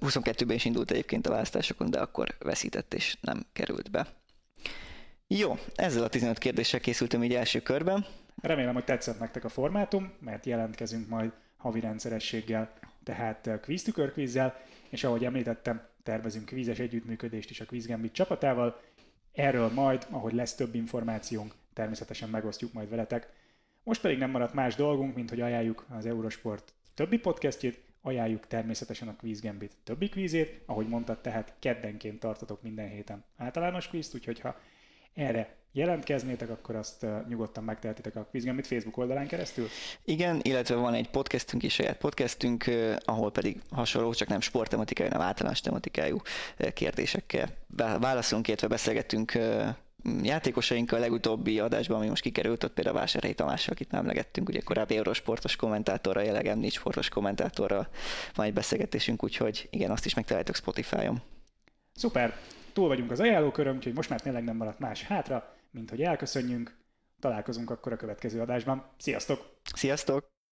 22-ben 0.02 0.56
is 0.56 0.66
indult 0.66 0.92
egyébként 0.92 1.28
a 1.28 1.30
választásokon, 1.30 1.90
de 1.90 2.00
akkor 2.00 2.36
veszített 2.40 2.94
és 2.94 3.18
nem 3.22 3.46
került 3.54 3.92
be. 3.92 4.08
Jó, 5.28 5.58
ezzel 5.76 6.04
a 6.04 6.10
15 6.10 6.38
kérdéssel 6.38 6.80
készültem 6.80 7.24
így 7.24 7.34
első 7.34 7.60
körben. 7.60 8.06
Remélem, 8.42 8.74
hogy 8.74 8.84
tetszett 8.84 9.20
nektek 9.20 9.44
a 9.44 9.50
formátum, 9.50 10.14
mert 10.20 10.46
jelentkezünk 10.46 11.08
majd 11.08 11.32
havi 11.58 11.80
rendszerességgel, 11.80 12.74
tehát 13.04 13.50
kvíztükörkvízzel, 13.62 14.62
és 14.90 15.04
ahogy 15.04 15.26
említettem, 15.26 15.88
tervezünk 16.04 16.46
kvízes 16.46 16.80
együttműködést 16.80 17.50
is 17.50 17.60
a 17.60 17.66
Quizgambit 17.66 18.14
csapatával, 18.14 18.80
Erről 19.40 19.72
majd, 19.74 20.08
ahogy 20.10 20.34
lesz 20.34 20.56
több 20.56 20.76
információnk, 20.76 21.54
természetesen 21.74 22.30
megosztjuk 22.30 22.74
majd 22.74 22.90
veletek. 22.90 23.30
Most 23.84 24.02
pedig 24.02 24.18
nem 24.18 24.30
maradt 24.30 24.54
más 24.54 24.76
dolgunk, 24.76 25.16
mint 25.16 25.30
hogy 25.30 25.42
ajánljuk 25.42 25.86
az 25.90 26.06
Eurosport 26.06 26.74
többi 26.94 27.18
podcastjét, 27.18 27.82
ajánljuk 28.02 28.48
természetesen 28.48 29.08
a 29.08 29.16
Quiz 29.16 29.42
Gambit 29.42 29.78
többi 29.84 30.10
kvízét, 30.10 30.62
ahogy 30.66 30.88
mondtad, 30.88 31.22
tehát 31.22 31.54
keddenként 31.60 32.20
tartatok 32.20 32.62
minden 32.62 32.90
héten 32.90 33.24
általános 33.38 33.88
kvízt, 33.88 34.16
úgyhogy 34.16 34.40
ha 34.40 34.56
erre 35.14 35.58
jelentkeznétek, 35.72 36.50
akkor 36.50 36.76
azt 36.76 37.06
nyugodtan 37.28 37.64
megtehetitek 37.64 38.16
a 38.16 38.26
Quizgambit 38.26 38.68
Facebook 38.68 38.98
oldalán 38.98 39.28
keresztül? 39.28 39.68
Igen, 40.06 40.40
illetve 40.44 40.76
van 40.76 40.94
egy 40.94 41.10
podcastünk 41.10 41.64
is, 41.64 41.74
saját 41.74 41.98
podcastünk, 41.98 42.66
ahol 43.00 43.32
pedig 43.32 43.62
hasonló, 43.72 44.14
csak 44.14 44.28
nem 44.28 44.42
sporttematikai, 44.42 45.08
hanem 45.08 45.22
általános 45.22 45.62
tematikájú 45.62 46.22
kérdésekkel 46.74 47.50
válaszolunk, 48.00 48.48
illetve 48.48 48.68
beszélgetünk 48.68 49.38
játékosainkkal 50.22 50.98
a 50.98 51.02
legutóbbi 51.02 51.60
adásban, 51.60 51.98
ami 51.98 52.08
most 52.08 52.22
kikerült, 52.22 52.64
ott 52.64 52.74
például 52.74 52.96
Vásárhelyi 52.96 53.34
Tamással, 53.34 53.74
akit 53.74 53.92
nem 53.92 54.06
legettünk, 54.06 54.50
ugye 54.50 54.60
korábbi 54.60 54.96
eurosportos 54.96 55.56
kommentátorral, 55.56 56.24
jelenleg 56.24 56.58
nincs 56.58 56.74
sportos 56.74 57.10
kommentátorral 57.10 57.88
van 58.36 58.46
egy 58.46 58.54
beszélgetésünk, 58.54 59.24
úgyhogy 59.24 59.68
igen, 59.72 59.92
azt 59.92 60.06
is 60.06 60.14
megtaláljátok 60.14 60.56
Spotify-on. 60.56 61.22
Szuper! 61.96 62.38
Túl 62.74 62.88
vagyunk 62.88 63.12
az 63.12 63.20
ajánlóköröm, 63.20 63.76
úgyhogy 63.76 63.94
most 63.94 64.10
már 64.10 64.22
tényleg 64.22 64.44
nem 64.44 64.56
maradt 64.56 64.80
más 64.80 65.04
hátra, 65.04 65.56
mint 65.72 65.90
hogy 65.90 66.02
elköszönjünk. 66.02 66.78
Találkozunk 67.20 67.70
akkor 67.70 67.92
a 67.92 67.96
következő 67.96 68.42
adásban. 68.42 68.86
Sziasztok! 68.98 69.60
Sziasztok! 69.74 70.39